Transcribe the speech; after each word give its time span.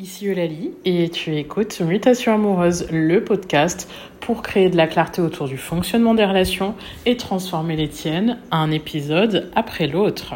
Ici 0.00 0.28
Eulalie 0.28 0.70
et 0.84 1.08
tu 1.08 1.34
écoutes 1.34 1.80
Mutation 1.80 2.32
amoureuse, 2.32 2.86
le 2.92 3.24
podcast 3.24 3.90
pour 4.20 4.42
créer 4.42 4.70
de 4.70 4.76
la 4.76 4.86
clarté 4.86 5.20
autour 5.20 5.48
du 5.48 5.56
fonctionnement 5.56 6.14
des 6.14 6.24
relations 6.24 6.76
et 7.04 7.16
transformer 7.16 7.74
les 7.74 7.88
tiennes 7.88 8.38
un 8.52 8.70
épisode 8.70 9.50
après 9.56 9.88
l'autre. 9.88 10.34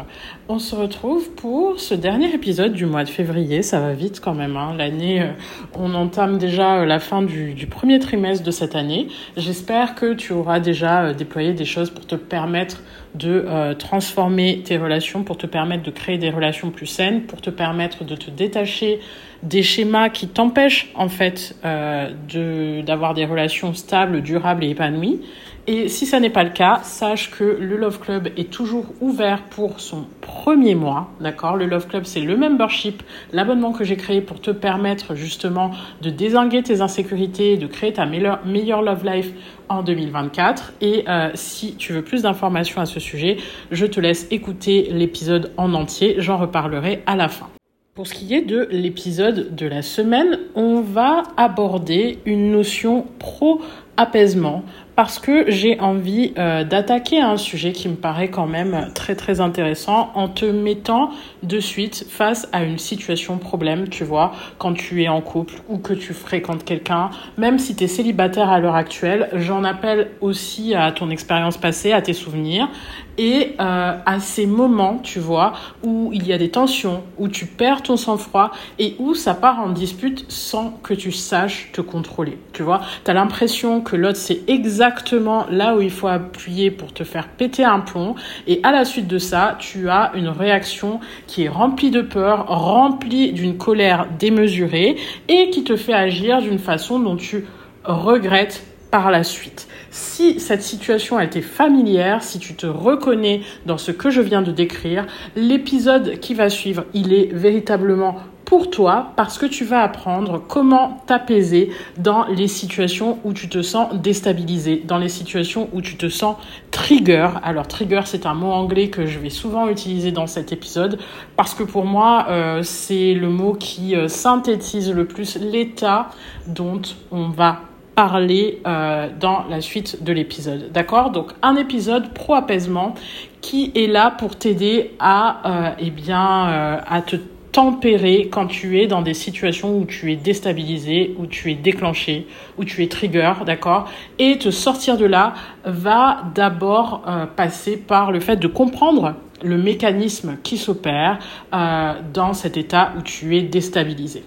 On 0.49 0.59
se 0.59 0.75
retrouve 0.75 1.29
pour 1.35 1.79
ce 1.79 1.93
dernier 1.93 2.33
épisode 2.33 2.73
du 2.73 2.85
mois 2.85 3.05
de 3.05 3.09
février, 3.09 3.63
ça 3.63 3.79
va 3.79 3.93
vite 3.93 4.19
quand 4.19 4.33
même. 4.33 4.57
Hein. 4.57 4.75
L'année, 4.77 5.21
euh, 5.21 5.31
on 5.75 5.93
entame 5.93 6.37
déjà 6.37 6.81
euh, 6.81 6.85
la 6.85 6.99
fin 6.99 7.21
du, 7.21 7.65
premier 7.67 7.99
trimestre 7.99 8.43
de 8.43 8.51
cette 8.51 8.75
année. 8.75 9.07
J'espère 9.37 9.95
que 9.95 10.13
tu 10.13 10.33
auras 10.33 10.59
déjà 10.59 11.03
euh, 11.03 11.13
déployé 11.13 11.53
des 11.53 11.63
choses 11.63 11.89
pour 11.89 12.05
te 12.05 12.15
permettre 12.15 12.83
de 13.15 13.73
transformer 13.77 14.61
tes 14.63 14.77
relations, 14.77 15.23
pour 15.23 15.37
te 15.37 15.45
permettre 15.45 15.83
de 15.83 15.91
créer 15.91 16.17
des 16.17 16.29
relations 16.29 16.71
plus 16.71 16.87
saines, 16.87 17.23
pour 17.23 17.41
te 17.41 17.49
permettre 17.49 18.03
de 18.03 18.15
te 18.15 18.31
détacher 18.31 18.99
des 19.43 19.61
schémas 19.61 20.09
qui 20.09 20.27
t'empêchent 20.27 20.89
en 20.95 21.09
fait 21.09 21.55
euh, 21.65 22.81
d'avoir 22.81 23.13
des 23.13 23.25
relations 23.25 23.73
stables, 23.73 24.21
durables 24.21 24.63
et 24.63 24.69
épanouies. 24.69 25.21
Et 25.65 25.87
si 25.87 26.05
ça 26.05 26.19
n'est 26.19 26.29
pas 26.29 26.43
le 26.43 26.49
cas, 26.49 26.81
sache 26.83 27.31
que 27.31 27.45
le 27.45 27.77
Love 27.77 27.99
Club 27.99 28.27
est 28.35 28.51
toujours 28.51 28.85
ouvert 28.99 29.43
pour 29.43 29.79
son 29.79 30.03
premier 30.19 30.75
mois, 30.75 31.09
d'accord? 31.21 31.55
Le 31.55 31.65
Love 31.65 31.87
Club, 31.87 32.03
c'est 32.03 32.19
le 32.19 32.35
membership, 32.35 33.01
l'abonnement 33.31 33.71
que 33.71 33.85
j'ai 33.85 33.95
créé 33.95 34.19
pour 34.19 34.41
te 34.41 34.51
permettre 34.51 35.15
justement 35.15 35.71
de 36.01 36.09
désinguer 36.09 36.63
tes 36.63 36.81
insécurités, 36.81 37.55
de 37.55 37.67
créer 37.67 37.93
ta 37.93 38.05
meilleure, 38.05 38.45
meilleure 38.45 38.81
love 38.81 39.05
life 39.05 39.31
en 39.69 39.83
2024. 39.83 40.73
Et 40.81 41.05
euh, 41.07 41.29
si 41.33 41.75
tu 41.75 41.93
veux 41.93 42.01
plus 42.01 42.23
d'informations 42.23 42.81
à 42.81 42.85
ce 42.85 42.99
sujet, 42.99 43.37
je 43.71 43.85
te 43.85 44.01
laisse 44.01 44.27
écouter 44.31 44.89
l'épisode 44.91 45.53
en 45.55 45.73
entier. 45.73 46.15
J'en 46.17 46.35
reparlerai 46.35 47.03
à 47.05 47.15
la 47.15 47.29
fin. 47.29 47.47
Pour 47.95 48.07
ce 48.07 48.15
qui 48.15 48.33
est 48.33 48.41
de 48.41 48.67
l'épisode 48.71 49.53
de 49.53 49.67
la 49.67 49.83
semaine, 49.83 50.39
on 50.55 50.81
va 50.81 51.21
aborder 51.37 52.17
une 52.25 52.51
notion 52.51 53.05
pro-apaisement 53.19 54.63
parce 54.95 55.19
que 55.19 55.49
j'ai 55.49 55.79
envie 55.79 56.33
euh, 56.37 56.63
d'attaquer 56.63 57.19
un 57.19 57.37
sujet 57.37 57.71
qui 57.71 57.89
me 57.89 57.95
paraît 57.95 58.29
quand 58.29 58.45
même 58.45 58.89
très 58.93 59.15
très 59.15 59.41
intéressant 59.41 60.11
en 60.13 60.27
te 60.27 60.45
mettant 60.45 61.09
de 61.41 61.59
suite 61.59 62.05
face 62.09 62.47
à 62.51 62.63
une 62.63 62.77
situation 62.77 63.37
problème, 63.37 63.89
tu 63.89 64.03
vois, 64.03 64.33
quand 64.59 64.73
tu 64.73 65.03
es 65.03 65.07
en 65.07 65.21
couple 65.21 65.55
ou 65.67 65.77
que 65.77 65.93
tu 65.93 66.13
fréquentes 66.13 66.63
quelqu'un, 66.63 67.09
même 67.37 67.59
si 67.59 67.75
tu 67.75 67.85
es 67.85 67.87
célibataire 67.87 68.49
à 68.49 68.59
l'heure 68.59 68.75
actuelle, 68.75 69.29
j'en 69.33 69.63
appelle 69.63 70.11
aussi 70.21 70.75
à 70.75 70.91
ton 70.91 71.09
expérience 71.09 71.57
passée, 71.57 71.91
à 71.91 72.01
tes 72.01 72.13
souvenirs 72.13 72.69
et 73.17 73.55
euh, 73.59 73.97
à 74.05 74.19
ces 74.19 74.47
moments, 74.47 74.97
tu 74.97 75.19
vois, 75.19 75.53
où 75.83 76.09
il 76.13 76.25
y 76.25 76.33
a 76.33 76.37
des 76.37 76.49
tensions, 76.49 77.03
où 77.17 77.27
tu 77.27 77.45
perds 77.45 77.83
ton 77.83 77.97
sang-froid 77.97 78.51
et 78.79 78.95
où 78.99 79.13
ça 79.13 79.33
part 79.33 79.59
en 79.59 79.69
dispute 79.69 80.25
sans 80.29 80.71
que 80.83 80.93
tu 80.93 81.11
saches 81.11 81.71
te 81.73 81.81
contrôler, 81.81 82.37
tu 82.53 82.63
vois. 82.63 82.81
Tu 83.05 83.13
l'impression 83.13 83.81
que 83.81 83.95
l'autre 83.95 84.17
c'est 84.17 84.41
exactement 84.47 84.82
exactement 84.83 85.45
là 85.49 85.77
où 85.77 85.81
il 85.81 85.89
faut 85.89 86.09
appuyer 86.09 86.69
pour 86.69 86.93
te 86.93 87.05
faire 87.05 87.29
péter 87.29 87.63
un 87.63 87.79
plomb. 87.79 88.15
Et 88.47 88.59
à 88.63 88.71
la 88.73 88.83
suite 88.83 89.07
de 89.07 89.17
ça, 89.17 89.55
tu 89.57 89.89
as 89.89 90.11
une 90.13 90.27
réaction 90.27 90.99
qui 91.25 91.43
est 91.43 91.49
remplie 91.49 91.89
de 91.89 92.01
peur, 92.01 92.47
remplie 92.47 93.31
d'une 93.31 93.57
colère 93.57 94.07
démesurée 94.19 94.97
et 95.29 95.49
qui 95.51 95.63
te 95.63 95.77
fait 95.77 95.93
agir 95.93 96.41
d'une 96.41 96.59
façon 96.59 96.99
dont 96.99 97.15
tu 97.15 97.45
regrettes 97.85 98.65
par 98.91 99.09
la 99.09 99.23
suite. 99.23 99.69
Si 99.89 100.41
cette 100.41 100.63
situation 100.63 101.17
a 101.17 101.23
été 101.23 101.41
familière, 101.41 102.21
si 102.21 102.37
tu 102.37 102.53
te 102.53 102.67
reconnais 102.67 103.41
dans 103.65 103.77
ce 103.77 103.91
que 103.91 104.09
je 104.09 104.19
viens 104.19 104.41
de 104.41 104.51
décrire, 104.51 105.07
l'épisode 105.37 106.19
qui 106.19 106.33
va 106.33 106.49
suivre, 106.49 106.83
il 106.93 107.13
est 107.13 107.31
véritablement 107.31 108.17
pour 108.45 108.69
toi 108.69 109.11
parce 109.15 109.37
que 109.37 109.45
tu 109.45 109.65
vas 109.65 109.81
apprendre 109.81 110.41
comment 110.47 111.01
t'apaiser 111.07 111.71
dans 111.97 112.25
les 112.25 112.47
situations 112.47 113.19
où 113.23 113.33
tu 113.33 113.49
te 113.49 113.61
sens 113.61 113.93
déstabilisé, 113.95 114.83
dans 114.85 114.97
les 114.97 115.09
situations 115.09 115.69
où 115.73 115.81
tu 115.81 115.95
te 115.95 116.09
sens 116.09 116.35
trigger. 116.71 117.29
Alors 117.43 117.67
trigger, 117.67 118.01
c'est 118.05 118.25
un 118.25 118.33
mot 118.33 118.51
anglais 118.51 118.89
que 118.89 119.05
je 119.05 119.19
vais 119.19 119.29
souvent 119.29 119.67
utiliser 119.69 120.11
dans 120.11 120.27
cet 120.27 120.51
épisode 120.51 120.99
parce 121.35 121.53
que 121.53 121.63
pour 121.63 121.85
moi, 121.85 122.27
euh, 122.29 122.61
c'est 122.63 123.13
le 123.13 123.29
mot 123.29 123.53
qui 123.53 123.95
euh, 123.95 124.07
synthétise 124.07 124.91
le 124.91 125.05
plus 125.05 125.37
l'état 125.37 126.09
dont 126.47 126.81
on 127.11 127.29
va 127.29 127.61
parler 127.95 128.61
euh, 128.65 129.07
dans 129.19 129.45
la 129.49 129.61
suite 129.61 130.03
de 130.03 130.11
l'épisode. 130.11 130.71
D'accord? 130.71 131.11
Donc 131.11 131.31
un 131.41 131.55
épisode 131.55 132.13
pro-apaisement 132.13 132.95
qui 133.41 133.71
est 133.75 133.87
là 133.87 134.09
pour 134.09 134.35
t'aider 134.35 134.95
à, 134.99 135.75
eh 135.77 135.89
bien, 135.91 136.81
à 136.87 137.01
te 137.01 137.17
tempérer 137.53 138.29
quand 138.29 138.47
tu 138.47 138.81
es 138.81 138.87
dans 138.87 139.01
des 139.01 139.13
situations 139.13 139.77
où 139.77 139.85
tu 139.85 140.11
es 140.11 140.17
déstabilisé, 140.17 141.15
où 141.17 141.27
tu 141.27 141.51
es 141.51 141.55
déclenché, 141.55 142.27
où 142.57 142.65
tu 142.65 142.83
es 142.83 142.87
trigger, 142.87 143.33
d'accord? 143.45 143.87
Et 144.19 144.37
te 144.37 144.51
sortir 144.51 144.97
de 144.97 145.05
là 145.05 145.33
va 145.63 146.23
d'abord 146.35 147.03
euh, 147.07 147.25
passer 147.25 147.77
par 147.77 148.11
le 148.11 148.19
fait 148.19 148.37
de 148.37 148.47
comprendre 148.47 149.15
le 149.43 149.57
mécanisme 149.57 150.37
qui 150.43 150.57
s'opère 150.57 151.19
euh, 151.53 151.93
dans 152.13 152.33
cet 152.33 152.57
état 152.57 152.93
où 152.97 153.01
tu 153.01 153.37
es 153.37 153.43
déstabilisé. 153.43 154.23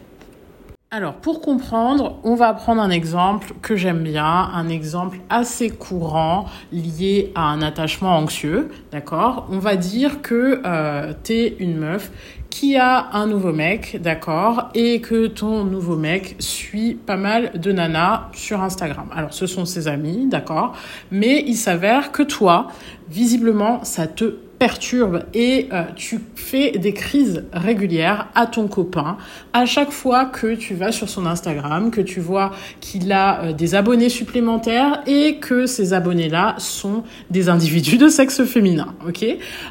Alors, 0.92 1.14
pour 1.14 1.40
comprendre, 1.40 2.20
on 2.22 2.36
va 2.36 2.54
prendre 2.54 2.80
un 2.80 2.90
exemple 2.90 3.54
que 3.60 3.74
j'aime 3.74 4.04
bien, 4.04 4.24
un 4.24 4.68
exemple 4.68 5.18
assez 5.28 5.68
courant 5.68 6.46
lié 6.70 7.32
à 7.34 7.42
un 7.48 7.60
attachement 7.60 8.16
anxieux, 8.16 8.70
d'accord? 8.92 9.48
On 9.50 9.58
va 9.58 9.74
dire 9.74 10.22
que 10.22 10.62
euh, 10.64 11.12
tu 11.24 11.32
es 11.32 11.56
une 11.58 11.76
meuf 11.76 12.12
qui 12.58 12.74
a 12.76 13.10
un 13.12 13.26
nouveau 13.26 13.52
mec, 13.52 13.98
d'accord, 14.00 14.70
et 14.74 15.02
que 15.02 15.26
ton 15.26 15.64
nouveau 15.64 15.94
mec 15.94 16.36
suit 16.38 16.94
pas 16.94 17.18
mal 17.18 17.50
de 17.60 17.70
nanas 17.70 18.30
sur 18.32 18.62
Instagram. 18.62 19.10
Alors 19.14 19.34
ce 19.34 19.46
sont 19.46 19.66
ses 19.66 19.88
amis, 19.88 20.26
d'accord, 20.26 20.74
mais 21.10 21.44
il 21.46 21.56
s'avère 21.56 22.12
que 22.12 22.22
toi, 22.22 22.68
visiblement, 23.10 23.84
ça 23.84 24.06
te 24.06 24.36
perturbe 24.58 25.24
et 25.34 25.68
euh, 25.72 25.82
tu 25.94 26.20
fais 26.34 26.72
des 26.72 26.92
crises 26.92 27.44
régulières 27.52 28.28
à 28.34 28.46
ton 28.46 28.68
copain. 28.68 29.18
À 29.52 29.66
chaque 29.66 29.90
fois 29.90 30.24
que 30.24 30.54
tu 30.54 30.74
vas 30.74 30.92
sur 30.92 31.08
son 31.08 31.26
Instagram, 31.26 31.90
que 31.90 32.00
tu 32.00 32.20
vois 32.20 32.52
qu'il 32.80 33.12
a 33.12 33.40
euh, 33.40 33.52
des 33.52 33.74
abonnés 33.74 34.08
supplémentaires 34.08 35.02
et 35.06 35.36
que 35.36 35.66
ces 35.66 35.92
abonnés-là 35.92 36.54
sont 36.58 37.04
des 37.30 37.48
individus 37.48 37.98
de 37.98 38.08
sexe 38.08 38.44
féminin, 38.44 38.94
ok? 39.06 39.26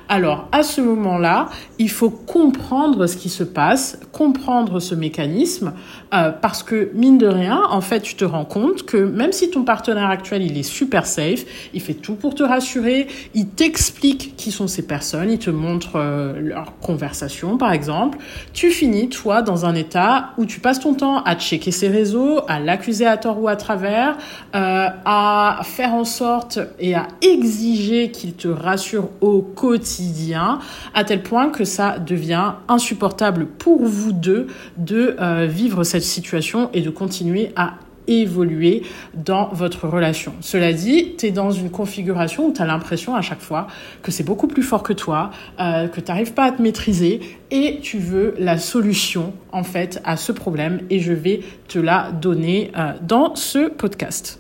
Alors 0.08 0.48
à 0.52 0.62
ce 0.62 0.82
moment-là, 0.82 1.50
il 1.80 1.90
faut 1.90 2.12
comprendre 2.12 3.08
ce 3.08 3.18
qui 3.18 3.30
se 3.30 3.44
passe, 3.44 4.00
comprendre 4.12 4.80
ce 4.80 4.94
mécanisme, 4.94 5.74
euh, 6.16 6.32
parce 6.32 6.64
que 6.64 6.90
mine 6.94 7.18
de 7.18 7.28
rien, 7.28 7.62
en 7.70 7.82
fait, 7.82 8.02
tu 8.02 8.16
te 8.16 8.26
rends 8.26 8.46
compte 8.46 8.84
que 8.86 8.98
même 8.98 9.32
si 9.32 9.50
ton 9.50 9.64
partenaire 9.64 10.10
actuel 10.10 10.44
il 10.44 10.58
est 10.58 10.64
super 10.64 11.06
safe, 11.06 11.46
il 11.74 11.82
fait 11.82 11.94
tout 11.94 12.16
pour 12.16 12.36
te 12.36 12.44
rassurer, 12.44 13.08
il 13.34 13.48
t'explique 13.48 14.36
qui 14.36 14.52
sont 14.52 14.68
ces 14.68 14.86
personnes, 14.86 15.32
il 15.32 15.40
te 15.40 15.50
montre 15.50 15.96
euh, 15.96 16.40
leur 16.40 16.78
conversation 16.80 17.58
par 17.58 17.72
exemple, 17.72 18.18
tu 18.54 18.72
finis 18.72 19.10
toi 19.10 19.42
dans 19.42 19.66
un 19.66 19.76
état 19.76 20.32
où 20.38 20.46
tu 20.46 20.60
passes 20.60 20.80
ton 20.80 20.94
temps 20.94 21.24
à 21.24 21.36
checker 21.36 21.72
ses 21.72 21.88
réseaux, 21.88 22.42
à 22.48 22.60
l'accuser 22.60 23.06
à 23.06 23.18
tort 23.18 23.42
ou 23.42 23.48
à 23.48 23.56
travers, 23.56 24.18
euh, 24.56 24.88
à 25.06 25.60
faire 25.64 25.94
en 25.94 26.06
sorte 26.06 26.60
et 26.80 26.96
à 26.96 27.08
exiger 27.22 28.12
qu'il 28.12 28.34
te 28.34 28.48
rassure 28.48 29.10
au 29.22 29.42
quotidien, 29.42 30.60
à 30.94 31.04
tel 31.04 31.24
point 31.24 31.50
que 31.50 31.66
ça 31.66 32.00
devient 32.00 32.54
insupportable 32.68 33.46
pour 33.46 33.84
vous 33.84 34.12
deux 34.12 34.48
de 34.78 35.16
euh, 35.20 35.48
vivre 35.50 35.84
cette 35.84 36.05
situation 36.06 36.70
et 36.74 36.82
de 36.82 36.90
continuer 36.90 37.52
à 37.56 37.76
évoluer 38.08 38.84
dans 39.14 39.50
votre 39.52 39.88
relation. 39.88 40.34
Cela 40.42 40.74
dit, 40.74 41.16
tu 41.18 41.28
es 41.28 41.32
dans 41.32 41.52
une 41.52 41.70
configuration 41.70 42.48
où 42.48 42.54
tu 42.54 42.62
as 42.62 42.66
l'impression 42.66 43.16
à 43.16 43.22
chaque 43.22 43.42
fois 43.42 43.68
que 44.02 44.12
c'est 44.12 44.24
beaucoup 44.24 44.48
plus 44.48 44.64
fort 44.64 44.84
que 44.84 44.94
toi, 44.94 45.32
euh, 45.60 45.88
que 45.88 46.00
tu 46.00 46.08
n'arrives 46.08 46.34
pas 46.34 46.46
à 46.46 46.52
te 46.52 46.62
maîtriser 46.62 47.22
et 47.52 47.80
tu 47.82 47.98
veux 47.98 48.36
la 48.38 48.58
solution 48.58 49.34
en 49.52 49.64
fait 49.64 50.02
à 50.04 50.18
ce 50.18 50.32
problème 50.32 50.82
et 50.90 51.00
je 51.00 51.14
vais 51.14 51.42
te 51.68 51.80
la 51.80 52.12
donner 52.12 52.72
euh, 52.78 52.94
dans 53.02 53.36
ce 53.36 53.70
podcast. 53.70 54.40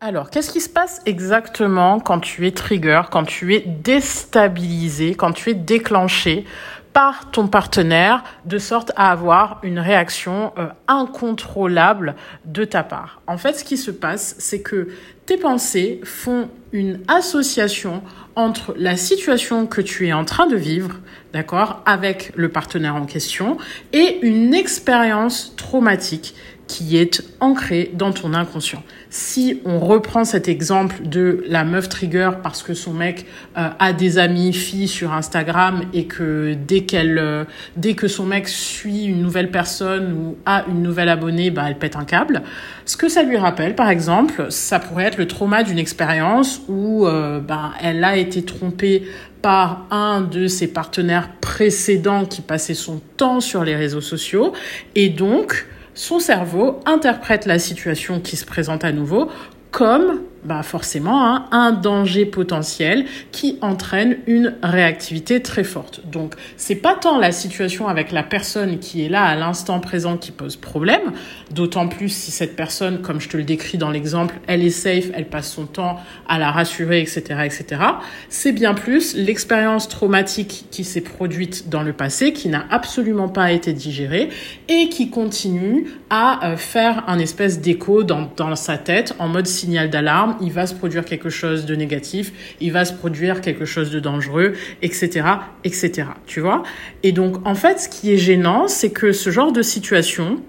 Alors, 0.00 0.28
qu'est-ce 0.28 0.52
qui 0.52 0.60
se 0.60 0.68
passe 0.68 1.00
exactement 1.06 1.98
quand 1.98 2.20
tu 2.20 2.46
es 2.46 2.50
trigger, 2.50 3.02
quand 3.10 3.24
tu 3.24 3.54
es 3.54 3.60
déstabilisé, 3.60 5.14
quand 5.14 5.32
tu 5.32 5.50
es 5.50 5.54
déclenché 5.54 6.44
par 6.94 7.32
ton 7.32 7.48
partenaire 7.48 8.22
de 8.46 8.56
sorte 8.56 8.92
à 8.96 9.10
avoir 9.10 9.58
une 9.64 9.80
réaction 9.80 10.52
euh, 10.56 10.68
incontrôlable 10.88 12.14
de 12.46 12.64
ta 12.64 12.84
part. 12.84 13.20
En 13.26 13.36
fait, 13.36 13.54
ce 13.54 13.64
qui 13.64 13.76
se 13.76 13.90
passe, 13.90 14.36
c'est 14.38 14.62
que 14.62 14.88
tes 15.26 15.36
pensées 15.36 16.00
font 16.04 16.48
une 16.72 17.00
association 17.08 18.02
entre 18.36 18.74
la 18.78 18.96
situation 18.96 19.66
que 19.66 19.80
tu 19.80 20.06
es 20.06 20.12
en 20.12 20.24
train 20.24 20.46
de 20.46 20.56
vivre, 20.56 21.00
d'accord, 21.32 21.82
avec 21.84 22.32
le 22.36 22.48
partenaire 22.48 22.94
en 22.94 23.06
question, 23.06 23.58
et 23.92 24.20
une 24.22 24.54
expérience 24.54 25.54
traumatique 25.56 26.34
qui 26.66 26.96
est 26.96 27.22
ancré 27.40 27.90
dans 27.94 28.12
ton 28.12 28.32
inconscient. 28.32 28.82
Si 29.10 29.60
on 29.64 29.78
reprend 29.78 30.24
cet 30.24 30.48
exemple 30.48 31.06
de 31.06 31.44
la 31.46 31.64
meuf 31.64 31.88
trigger 31.88 32.30
parce 32.42 32.62
que 32.62 32.74
son 32.74 32.92
mec 32.92 33.26
euh, 33.56 33.68
a 33.78 33.92
des 33.92 34.18
amis 34.18 34.52
filles 34.52 34.88
sur 34.88 35.12
Instagram 35.12 35.82
et 35.92 36.06
que 36.06 36.54
dès 36.54 36.80
qu'elle, 36.80 37.18
euh, 37.18 37.44
dès 37.76 37.94
que 37.94 38.08
son 38.08 38.24
mec 38.24 38.48
suit 38.48 39.04
une 39.04 39.20
nouvelle 39.20 39.50
personne 39.50 40.12
ou 40.14 40.36
a 40.46 40.64
une 40.68 40.82
nouvelle 40.82 41.08
abonnée, 41.08 41.50
bah 41.50 41.64
elle 41.68 41.78
pète 41.78 41.96
un 41.96 42.04
câble. 42.04 42.42
Ce 42.86 42.96
que 42.96 43.08
ça 43.08 43.22
lui 43.22 43.36
rappelle, 43.36 43.74
par 43.74 43.88
exemple, 43.88 44.46
ça 44.48 44.78
pourrait 44.78 45.04
être 45.04 45.18
le 45.18 45.26
trauma 45.26 45.62
d'une 45.62 45.78
expérience 45.78 46.62
où 46.68 47.06
euh, 47.06 47.40
bah, 47.40 47.72
elle 47.82 48.02
a 48.04 48.16
été 48.16 48.42
trompée 48.42 49.04
par 49.42 49.86
un 49.90 50.22
de 50.22 50.46
ses 50.48 50.68
partenaires 50.68 51.28
précédents 51.42 52.24
qui 52.24 52.40
passait 52.40 52.72
son 52.72 53.02
temps 53.18 53.40
sur 53.40 53.62
les 53.62 53.76
réseaux 53.76 54.00
sociaux 54.00 54.54
et 54.94 55.10
donc 55.10 55.66
son 55.94 56.18
cerveau 56.18 56.80
interprète 56.86 57.46
la 57.46 57.58
situation 57.58 58.20
qui 58.20 58.36
se 58.36 58.44
présente 58.44 58.84
à 58.84 58.92
nouveau 58.92 59.30
comme 59.70 60.20
bah 60.44 60.62
forcément 60.62 61.26
hein, 61.26 61.46
un 61.52 61.72
danger 61.72 62.26
potentiel 62.26 63.06
qui 63.32 63.58
entraîne 63.62 64.18
une 64.26 64.54
réactivité 64.62 65.40
très 65.40 65.64
forte. 65.64 66.02
Donc 66.06 66.34
c'est 66.56 66.74
pas 66.76 66.94
tant 66.94 67.18
la 67.18 67.32
situation 67.32 67.88
avec 67.88 68.12
la 68.12 68.22
personne 68.22 68.78
qui 68.78 69.04
est 69.04 69.08
là 69.08 69.24
à 69.24 69.34
l'instant 69.34 69.80
présent 69.80 70.16
qui 70.16 70.32
pose 70.32 70.56
problème, 70.56 71.12
d'autant 71.50 71.88
plus 71.88 72.08
si 72.08 72.30
cette 72.30 72.56
personne, 72.56 73.00
comme 73.00 73.20
je 73.20 73.28
te 73.28 73.36
le 73.36 73.44
décris 73.44 73.78
dans 73.78 73.90
l'exemple, 73.90 74.34
elle 74.46 74.62
est 74.62 74.70
safe, 74.70 75.06
elle 75.14 75.28
passe 75.28 75.50
son 75.50 75.66
temps 75.66 75.98
à 76.28 76.38
la 76.38 76.50
rassurer, 76.50 77.00
etc., 77.00 77.22
etc. 77.44 77.82
C'est 78.28 78.52
bien 78.52 78.74
plus 78.74 79.14
l'expérience 79.14 79.88
traumatique 79.88 80.66
qui 80.70 80.84
s'est 80.84 81.00
produite 81.00 81.68
dans 81.68 81.82
le 81.82 81.92
passé, 81.92 82.32
qui 82.32 82.48
n'a 82.48 82.64
absolument 82.70 83.28
pas 83.28 83.52
été 83.52 83.72
digérée 83.72 84.28
et 84.68 84.88
qui 84.88 85.10
continue 85.10 85.86
à 86.10 86.46
euh, 86.46 86.56
faire 86.56 87.04
un 87.08 87.18
espèce 87.18 87.60
d'écho 87.60 88.02
dans, 88.02 88.28
dans 88.36 88.54
sa 88.56 88.78
tête 88.78 89.14
en 89.18 89.28
mode 89.28 89.46
signal 89.46 89.90
d'alarme 89.90 90.33
il 90.40 90.52
va 90.52 90.66
se 90.66 90.74
produire 90.74 91.04
quelque 91.04 91.30
chose 91.30 91.66
de 91.66 91.74
négatif, 91.74 92.32
il 92.60 92.72
va 92.72 92.84
se 92.84 92.92
produire 92.92 93.40
quelque 93.40 93.64
chose 93.64 93.90
de 93.90 94.00
dangereux, 94.00 94.54
etc., 94.82 95.26
etc. 95.64 96.08
Tu 96.26 96.40
vois? 96.40 96.62
Et 97.02 97.12
donc, 97.12 97.46
en 97.46 97.54
fait, 97.54 97.80
ce 97.80 97.88
qui 97.88 98.12
est 98.12 98.18
gênant, 98.18 98.68
c'est 98.68 98.90
que 98.90 99.12
ce 99.12 99.30
genre 99.30 99.52
de 99.52 99.62
situation, 99.62 100.42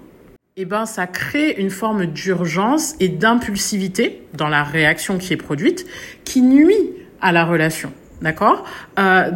eh 0.56 0.64
ben, 0.64 0.86
ça 0.86 1.06
crée 1.06 1.54
une 1.58 1.70
forme 1.70 2.06
d'urgence 2.06 2.94
et 3.00 3.08
d'impulsivité 3.08 4.22
dans 4.34 4.48
la 4.48 4.62
réaction 4.62 5.18
qui 5.18 5.32
est 5.32 5.36
produite, 5.36 5.86
qui 6.24 6.40
nuit 6.40 6.92
à 7.20 7.32
la 7.32 7.44
relation. 7.44 7.92
D'accord? 8.22 8.64
Euh, 8.98 9.30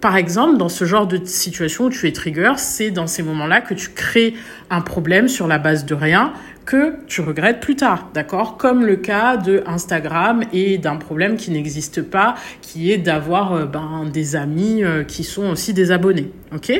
par 0.00 0.16
exemple, 0.16 0.58
dans 0.58 0.68
ce 0.68 0.84
genre 0.84 1.06
de 1.06 1.24
situation 1.24 1.84
où 1.86 1.90
tu 1.90 2.06
es 2.06 2.12
trigger, 2.12 2.52
c'est 2.58 2.90
dans 2.90 3.06
ces 3.06 3.22
moments-là 3.22 3.62
que 3.62 3.74
tu 3.74 3.88
crées 3.90 4.34
un 4.68 4.82
problème 4.82 5.28
sur 5.28 5.46
la 5.46 5.58
base 5.58 5.86
de 5.86 5.94
rien 5.94 6.32
que 6.66 6.96
tu 7.06 7.20
regrettes 7.20 7.60
plus 7.60 7.76
tard, 7.76 8.10
d'accord? 8.12 8.56
Comme 8.56 8.84
le 8.84 8.96
cas 8.96 9.36
de 9.36 9.62
Instagram 9.66 10.42
et 10.52 10.78
d'un 10.78 10.96
problème 10.96 11.36
qui 11.36 11.52
n'existe 11.52 12.02
pas, 12.02 12.34
qui 12.60 12.90
est 12.90 12.98
d'avoir 12.98 13.52
euh, 13.52 13.64
ben, 13.66 14.04
des 14.12 14.34
amis 14.34 14.82
euh, 14.82 15.04
qui 15.04 15.22
sont 15.22 15.48
aussi 15.48 15.72
des 15.72 15.92
abonnés, 15.92 16.32
ok? 16.52 16.72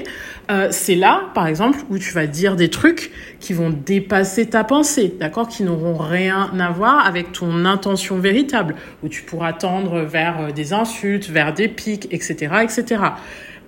Euh, 0.51 0.69
C'est 0.73 0.97
là, 0.97 1.31
par 1.35 1.47
exemple, 1.47 1.79
où 1.89 1.99
tu 1.99 2.13
vas 2.13 2.27
dire 2.27 2.57
des 2.57 2.69
trucs 2.69 3.13
qui 3.39 3.53
vont 3.53 3.71
dépasser 3.71 4.47
ta 4.47 4.65
pensée, 4.65 5.15
d'accord? 5.21 5.47
Qui 5.47 5.63
n'auront 5.63 5.97
rien 5.97 6.51
à 6.59 6.71
voir 6.71 7.07
avec 7.07 7.31
ton 7.31 7.65
intention 7.65 8.19
véritable, 8.19 8.75
où 9.05 9.09
tu 9.09 9.23
pourras 9.23 9.53
tendre 9.53 10.01
vers 10.01 10.53
des 10.53 10.73
insultes, 10.73 11.29
vers 11.29 11.55
des 11.55 11.69
pics, 11.69 12.09
etc., 12.11 12.57
etc. 12.65 13.03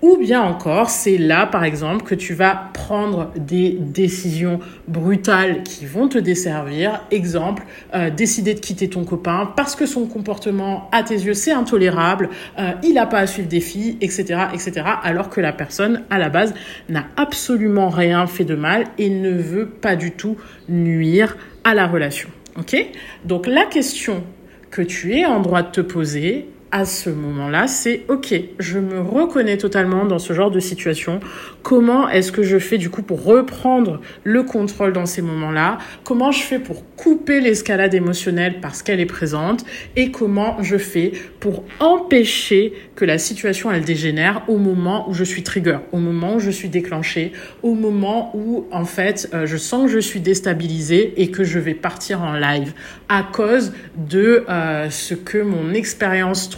Ou 0.00 0.16
bien 0.16 0.42
encore, 0.42 0.90
c'est 0.90 1.18
là, 1.18 1.46
par 1.46 1.64
exemple, 1.64 2.04
que 2.04 2.14
tu 2.14 2.32
vas 2.32 2.70
prendre 2.72 3.32
des 3.36 3.70
décisions 3.70 4.60
brutales 4.86 5.64
qui 5.64 5.86
vont 5.86 6.06
te 6.06 6.18
desservir. 6.18 7.00
Exemple, 7.10 7.64
euh, 7.94 8.08
décider 8.08 8.54
de 8.54 8.60
quitter 8.60 8.88
ton 8.88 9.04
copain 9.04 9.52
parce 9.56 9.74
que 9.74 9.86
son 9.86 10.06
comportement, 10.06 10.88
à 10.92 11.02
tes 11.02 11.16
yeux, 11.16 11.34
c'est 11.34 11.50
intolérable, 11.50 12.30
euh, 12.58 12.72
il 12.84 12.94
n'a 12.94 13.06
pas 13.06 13.18
à 13.18 13.26
suivre 13.26 13.48
des 13.48 13.60
filles, 13.60 13.98
etc., 14.00 14.44
etc., 14.52 14.82
alors 15.02 15.30
que 15.30 15.40
la 15.40 15.52
personne, 15.52 16.02
à 16.10 16.18
la 16.18 16.28
base, 16.28 16.54
n'a 16.88 17.04
absolument 17.16 17.88
rien 17.88 18.26
fait 18.28 18.44
de 18.44 18.54
mal 18.54 18.84
et 18.98 19.10
ne 19.10 19.32
veut 19.32 19.66
pas 19.66 19.96
du 19.96 20.12
tout 20.12 20.36
nuire 20.68 21.36
à 21.64 21.74
la 21.74 21.88
relation. 21.88 22.28
Ok? 22.56 22.76
Donc 23.24 23.46
la 23.46 23.64
question 23.64 24.22
que 24.70 24.82
tu 24.82 25.16
es 25.16 25.26
en 25.26 25.40
droit 25.40 25.62
de 25.62 25.70
te 25.70 25.80
poser, 25.80 26.48
à 26.70 26.84
ce 26.84 27.10
moment-là, 27.10 27.66
c'est 27.66 28.02
OK, 28.08 28.34
je 28.58 28.78
me 28.78 29.00
reconnais 29.00 29.56
totalement 29.56 30.04
dans 30.04 30.18
ce 30.18 30.32
genre 30.32 30.50
de 30.50 30.60
situation. 30.60 31.20
Comment 31.62 32.08
est-ce 32.08 32.30
que 32.30 32.42
je 32.42 32.58
fais 32.58 32.78
du 32.78 32.90
coup 32.90 33.02
pour 33.02 33.24
reprendre 33.24 34.00
le 34.24 34.42
contrôle 34.42 34.92
dans 34.92 35.06
ces 35.06 35.22
moments-là? 35.22 35.78
Comment 36.04 36.30
je 36.30 36.42
fais 36.42 36.58
pour 36.58 36.84
couper 36.96 37.40
l'escalade 37.40 37.94
émotionnelle 37.94 38.60
parce 38.60 38.82
qu'elle 38.82 39.00
est 39.00 39.06
présente? 39.06 39.64
Et 39.96 40.10
comment 40.10 40.62
je 40.62 40.76
fais 40.76 41.12
pour 41.40 41.64
empêcher 41.80 42.74
que 42.96 43.04
la 43.04 43.18
situation 43.18 43.70
elle 43.72 43.84
dégénère 43.84 44.42
au 44.48 44.58
moment 44.58 45.08
où 45.08 45.14
je 45.14 45.24
suis 45.24 45.42
trigger, 45.42 45.78
au 45.92 45.98
moment 45.98 46.34
où 46.34 46.40
je 46.40 46.50
suis 46.50 46.68
déclenchée, 46.68 47.32
au 47.62 47.74
moment 47.74 48.32
où 48.34 48.66
en 48.72 48.84
fait 48.84 49.30
euh, 49.32 49.46
je 49.46 49.56
sens 49.56 49.86
que 49.86 49.92
je 49.92 49.98
suis 49.98 50.20
déstabilisée 50.20 51.14
et 51.16 51.30
que 51.30 51.44
je 51.44 51.58
vais 51.58 51.74
partir 51.74 52.22
en 52.22 52.34
live 52.34 52.72
à 53.08 53.22
cause 53.22 53.72
de 53.96 54.44
euh, 54.48 54.90
ce 54.90 55.14
que 55.14 55.38
mon 55.38 55.72
expérience 55.72 56.50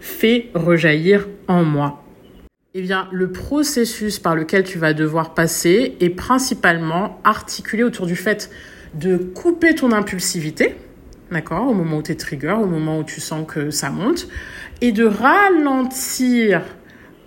fait 0.00 0.48
rejaillir 0.54 1.28
en 1.48 1.64
moi. 1.64 2.04
Eh 2.74 2.82
bien, 2.82 3.08
le 3.12 3.30
processus 3.30 4.18
par 4.18 4.34
lequel 4.34 4.64
tu 4.64 4.78
vas 4.78 4.94
devoir 4.94 5.34
passer 5.34 5.96
est 6.00 6.10
principalement 6.10 7.20
articulé 7.22 7.84
autour 7.84 8.06
du 8.06 8.16
fait 8.16 8.50
de 8.94 9.16
couper 9.16 9.74
ton 9.74 9.92
impulsivité, 9.92 10.74
d'accord, 11.30 11.68
au 11.68 11.74
moment 11.74 11.98
où 11.98 12.02
tu 12.02 12.12
es 12.12 12.16
trigger, 12.16 12.56
au 12.60 12.66
moment 12.66 12.98
où 12.98 13.04
tu 13.04 13.20
sens 13.20 13.46
que 13.46 13.70
ça 13.70 13.90
monte, 13.90 14.26
et 14.80 14.90
de 14.90 15.04
ralentir 15.04 16.62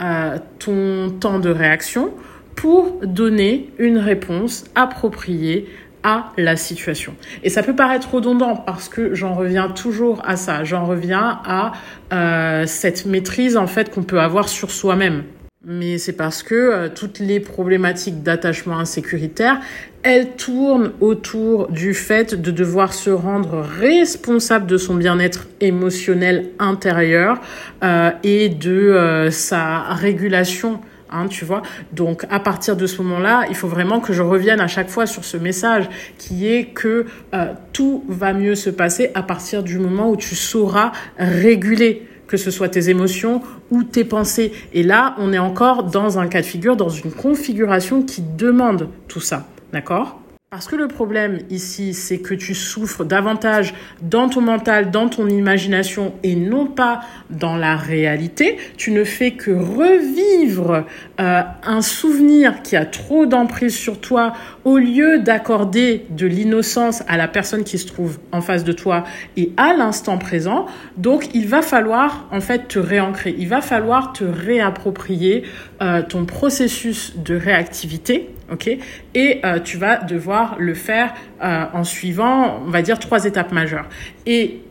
euh, 0.01 0.37
ton 0.59 1.11
temps 1.11 1.39
de 1.39 1.49
réaction 1.49 2.11
pour 2.55 2.99
donner 3.05 3.71
une 3.77 3.99
réponse 3.99 4.65
appropriée 4.75 5.69
à 6.07 6.31
la 6.37 6.55
situation. 6.55 7.15
Et 7.43 7.49
ça 7.49 7.63
peut 7.63 7.75
paraître 7.75 8.13
redondant 8.13 8.55
parce 8.55 8.87
que 8.87 9.13
j'en 9.13 9.33
reviens 9.33 9.67
toujours 9.67 10.21
à 10.25 10.37
ça, 10.37 10.63
j'en 10.63 10.85
reviens 10.85 11.41
à 11.45 11.73
euh, 12.13 12.65
cette 12.65 13.05
maîtrise 13.05 13.57
en 13.57 13.67
fait 13.67 13.93
qu'on 13.93 14.03
peut 14.03 14.21
avoir 14.21 14.47
sur 14.47 14.71
soi-même. 14.71 15.23
Mais 15.65 15.97
c'est 15.97 16.13
parce 16.13 16.43
que 16.43 16.55
euh, 16.55 16.87
toutes 16.87 17.19
les 17.19 17.41
problématiques 17.41 18.23
d'attachement 18.23 18.79
insécuritaire, 18.79 19.59
elles 20.01 20.37
tournent 20.37 20.93
autour 21.01 21.67
du 21.67 21.93
fait 21.93 22.35
de 22.35 22.51
devoir 22.51 22.93
se 22.93 23.09
rendre 23.09 23.59
responsable 23.59 24.65
de 24.65 24.77
son 24.77 24.95
bien-être 24.95 25.47
émotionnel 25.59 26.51
intérieur 26.57 27.41
euh, 27.83 28.11
et 28.23 28.47
de 28.47 29.27
sa 29.29 29.79
régulation 29.93 30.79
Hein, 31.09 31.27
tu 31.27 31.45
vois. 31.45 31.61
Donc 31.93 32.25
à 32.29 32.39
partir 32.39 32.75
de 32.75 32.85
ce 32.85 33.01
moment-là, 33.01 33.45
il 33.49 33.55
faut 33.55 33.67
vraiment 33.67 33.99
que 33.99 34.13
je 34.13 34.21
revienne 34.21 34.59
à 34.59 34.67
chaque 34.67 34.89
fois 34.89 35.05
sur 35.05 35.23
ce 35.23 35.37
message 35.37 35.89
qui 36.17 36.47
est 36.47 36.65
que 36.65 37.05
euh, 37.33 37.53
tout 37.71 38.03
va 38.09 38.33
mieux 38.33 38.55
se 38.55 38.69
passer 38.69 39.11
à 39.13 39.23
partir 39.23 39.63
du 39.63 39.79
moment 39.79 40.09
où 40.09 40.17
tu 40.17 40.35
sauras 40.35 40.91
réguler 41.17 42.07
que 42.27 42.35
ce 42.37 42.51
soit 42.51 42.69
tes 42.69 42.89
émotions 42.89 43.41
ou 43.71 43.83
tes 43.83 44.03
pensées. 44.03 44.51
Et 44.73 44.83
là, 44.83 45.15
on 45.17 45.31
est 45.31 45.37
encore 45.37 45.83
dans 45.83 46.19
un 46.19 46.27
cas 46.27 46.41
de 46.41 46.45
figure, 46.45 46.75
dans 46.75 46.89
une 46.89 47.11
configuration 47.11 48.03
qui 48.03 48.21
demande 48.21 48.89
tout 49.07 49.21
ça. 49.21 49.47
D'accord? 49.71 50.19
Parce 50.49 50.67
que 50.67 50.77
le 50.77 50.87
problème 50.87 51.39
ici, 51.49 51.93
c'est 51.93 52.19
que 52.19 52.33
tu 52.33 52.55
souffres 52.55 53.03
davantage 53.03 53.73
dans 54.01 54.29
ton 54.29 54.39
mental, 54.39 54.91
dans 54.91 55.09
ton 55.09 55.27
imagination 55.27 56.13
et 56.23 56.37
non 56.37 56.67
pas 56.67 57.01
dans 57.29 57.57
la 57.57 57.75
réalité. 57.75 58.57
Tu 58.77 58.91
ne 58.91 59.03
fais 59.03 59.31
que 59.31 59.51
revivre 59.51 60.85
euh, 61.19 61.41
un 61.63 61.81
souvenir 61.81 62.61
qui 62.61 62.77
a 62.77 62.85
trop 62.85 63.25
d'emprise 63.25 63.75
sur 63.75 63.99
toi 63.99 64.31
au 64.63 64.77
lieu 64.77 65.19
d'accorder 65.19 66.05
de 66.11 66.25
l'innocence 66.27 67.03
à 67.09 67.17
la 67.17 67.27
personne 67.27 67.65
qui 67.65 67.77
se 67.77 67.87
trouve 67.87 68.17
en 68.31 68.39
face 68.39 68.63
de 68.63 68.71
toi 68.71 69.03
et 69.35 69.51
à 69.57 69.73
l'instant 69.73 70.17
présent. 70.17 70.65
Donc, 70.95 71.27
il 71.33 71.45
va 71.45 71.61
falloir 71.61 72.25
en 72.31 72.39
fait 72.39 72.69
te 72.69 72.79
réancrer. 72.79 73.35
Il 73.37 73.49
va 73.49 73.59
falloir 73.59 74.13
te 74.13 74.23
réapproprier 74.23 75.43
euh, 75.81 76.01
ton 76.01 76.25
processus 76.25 77.15
de 77.17 77.35
réactivité 77.35 78.29
ok 78.51 78.77
Et 79.15 79.41
euh, 79.43 79.59
tu 79.59 79.77
vas 79.77 79.97
devoir 79.97 80.55
le 80.59 80.73
faire 80.73 81.13
euh, 81.43 81.65
en 81.73 81.83
suivant, 81.83 82.61
on 82.65 82.69
va 82.69 82.81
dire, 82.81 82.99
trois 82.99 83.25
étapes 83.25 83.51
majeures. 83.51 83.87
Et 84.25 84.61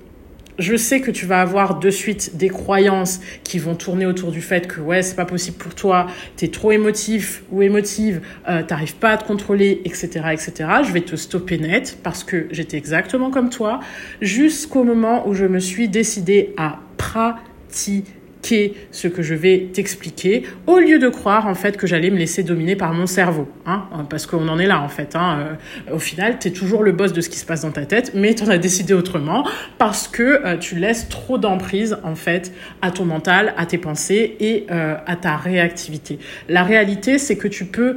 je 0.58 0.74
sais 0.74 1.00
que 1.00 1.10
tu 1.10 1.26
vas 1.26 1.42
avoir 1.42 1.78
de 1.78 1.90
suite 1.90 2.38
des 2.38 2.48
croyances 2.48 3.20
qui 3.44 3.58
vont 3.58 3.74
tourner 3.74 4.06
autour 4.06 4.30
du 4.30 4.40
fait 4.40 4.66
que 4.66 4.80
ouais 4.80 5.02
c'est 5.02 5.14
pas 5.14 5.26
possible 5.26 5.58
pour 5.58 5.74
toi, 5.74 6.06
t'es 6.36 6.48
trop 6.48 6.72
émotif 6.72 7.42
ou 7.50 7.60
émotive, 7.60 8.22
euh, 8.48 8.62
t'arrives 8.62 8.96
pas 8.96 9.10
à 9.10 9.16
te 9.18 9.26
contrôler, 9.26 9.82
etc., 9.84 10.08
etc. 10.32 10.52
Je 10.82 10.92
vais 10.92 11.02
te 11.02 11.14
stopper 11.14 11.58
net 11.58 11.98
parce 12.02 12.24
que 12.24 12.46
j'étais 12.52 12.78
exactement 12.78 13.30
comme 13.30 13.50
toi 13.50 13.80
jusqu'au 14.22 14.82
moment 14.82 15.28
où 15.28 15.34
je 15.34 15.44
me 15.44 15.58
suis 15.58 15.90
décidée 15.90 16.54
à 16.56 16.78
pratiquer 16.96 18.04
ce 18.90 19.08
que 19.08 19.22
je 19.22 19.34
vais 19.34 19.68
t'expliquer 19.72 20.44
au 20.66 20.78
lieu 20.78 20.98
de 20.98 21.08
croire 21.08 21.46
en 21.46 21.54
fait 21.54 21.76
que 21.76 21.86
j'allais 21.86 22.10
me 22.10 22.16
laisser 22.16 22.42
dominer 22.42 22.76
par 22.76 22.92
mon 22.92 23.06
cerveau. 23.06 23.48
Hein, 23.66 23.84
parce 24.08 24.26
qu'on 24.26 24.48
en 24.48 24.58
est 24.58 24.66
là 24.66 24.80
en 24.80 24.88
fait. 24.88 25.16
Hein. 25.16 25.56
Euh, 25.90 25.94
au 25.94 25.98
final, 25.98 26.38
tu 26.38 26.48
es 26.48 26.50
toujours 26.50 26.82
le 26.82 26.92
boss 26.92 27.12
de 27.12 27.20
ce 27.20 27.28
qui 27.28 27.38
se 27.38 27.46
passe 27.46 27.62
dans 27.62 27.72
ta 27.72 27.84
tête, 27.84 28.12
mais 28.14 28.34
tu 28.34 28.44
en 28.44 28.48
as 28.48 28.58
décidé 28.58 28.94
autrement 28.94 29.46
parce 29.78 30.08
que 30.08 30.22
euh, 30.22 30.56
tu 30.56 30.76
laisses 30.76 31.08
trop 31.08 31.38
d'emprise 31.38 31.98
en 32.04 32.14
fait 32.14 32.52
à 32.82 32.90
ton 32.90 33.04
mental, 33.04 33.54
à 33.56 33.66
tes 33.66 33.78
pensées 33.78 34.36
et 34.40 34.66
euh, 34.70 34.96
à 35.06 35.16
ta 35.16 35.36
réactivité. 35.36 36.18
La 36.48 36.62
réalité, 36.62 37.18
c'est 37.18 37.36
que 37.36 37.48
tu 37.48 37.64
peux 37.64 37.96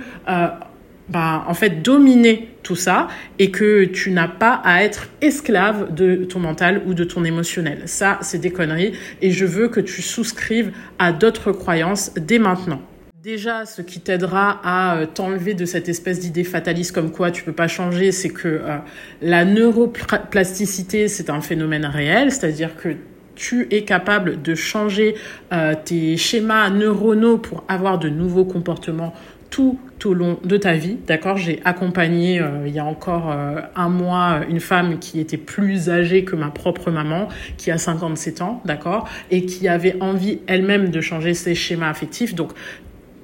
bah, 1.09 1.43
en 1.47 1.53
fait 1.53 1.81
dominer 1.81 2.49
tout 2.63 2.75
ça 2.75 3.07
et 3.39 3.51
que 3.51 3.85
tu 3.85 4.11
n'as 4.11 4.27
pas 4.27 4.61
à 4.63 4.83
être 4.83 5.09
esclave 5.21 5.93
de 5.93 6.25
ton 6.25 6.39
mental 6.39 6.81
ou 6.85 6.93
de 6.93 7.03
ton 7.03 7.23
émotionnel. 7.23 7.83
Ça, 7.85 8.19
c'est 8.21 8.39
des 8.39 8.51
conneries 8.51 8.93
et 9.21 9.31
je 9.31 9.45
veux 9.45 9.69
que 9.69 9.79
tu 9.79 10.01
souscrives 10.01 10.71
à 10.99 11.11
d'autres 11.11 11.51
croyances 11.51 12.11
dès 12.15 12.39
maintenant. 12.39 12.81
Déjà, 13.21 13.65
ce 13.65 13.81
qui 13.81 13.99
t'aidera 13.99 14.61
à 14.63 14.95
euh, 14.95 15.05
t'enlever 15.05 15.53
de 15.53 15.65
cette 15.65 15.89
espèce 15.89 16.21
d'idée 16.21 16.45
fataliste 16.45 16.93
comme 16.93 17.11
quoi 17.11 17.31
tu 17.31 17.43
peux 17.43 17.51
pas 17.51 17.67
changer, 17.67 18.13
c'est 18.13 18.29
que 18.29 18.47
euh, 18.47 18.77
la 19.21 19.43
neuroplasticité, 19.43 21.09
c'est 21.09 21.29
un 21.29 21.41
phénomène 21.41 21.85
réel, 21.85 22.31
c'est-à-dire 22.31 22.77
que 22.77 22.95
tu 23.35 23.67
es 23.71 23.83
capable 23.83 24.41
de 24.41 24.55
changer 24.55 25.15
euh, 25.51 25.73
tes 25.83 26.15
schémas 26.15 26.69
neuronaux 26.69 27.37
pour 27.37 27.65
avoir 27.67 27.99
de 27.99 28.07
nouveaux 28.07 28.45
comportements 28.45 29.13
tout 29.50 29.77
au 30.06 30.13
long 30.13 30.39
de 30.44 30.58
ta 30.58 30.74
vie. 30.74 30.98
D'accord? 31.08 31.38
J'ai 31.38 31.60
accompagné 31.65 32.39
euh, 32.39 32.68
il 32.68 32.74
y 32.74 32.79
a 32.79 32.86
encore 32.86 33.32
euh, 33.32 33.62
un 33.75 33.89
mois 33.89 34.41
une 34.50 34.60
femme 34.60 35.00
qui 35.00 35.20
était 35.20 35.38
plus 35.38 35.89
âgée 35.89 36.24
que 36.24 36.36
ma 36.36 36.50
propre 36.50 36.91
maman, 36.91 37.27
qui 37.58 37.72
a 37.72 37.77
57 37.77 38.41
ans, 38.41 38.62
d'accord? 38.65 39.08
Et 39.32 39.46
qui 39.46 39.68
avait 39.68 39.98
envie 40.01 40.39
elle-même 40.48 40.89
de 40.89 41.01
changer 41.01 41.34
ses 41.34 41.56
schémas 41.56 41.89
affectifs. 41.89 42.36
Donc, 42.36 42.51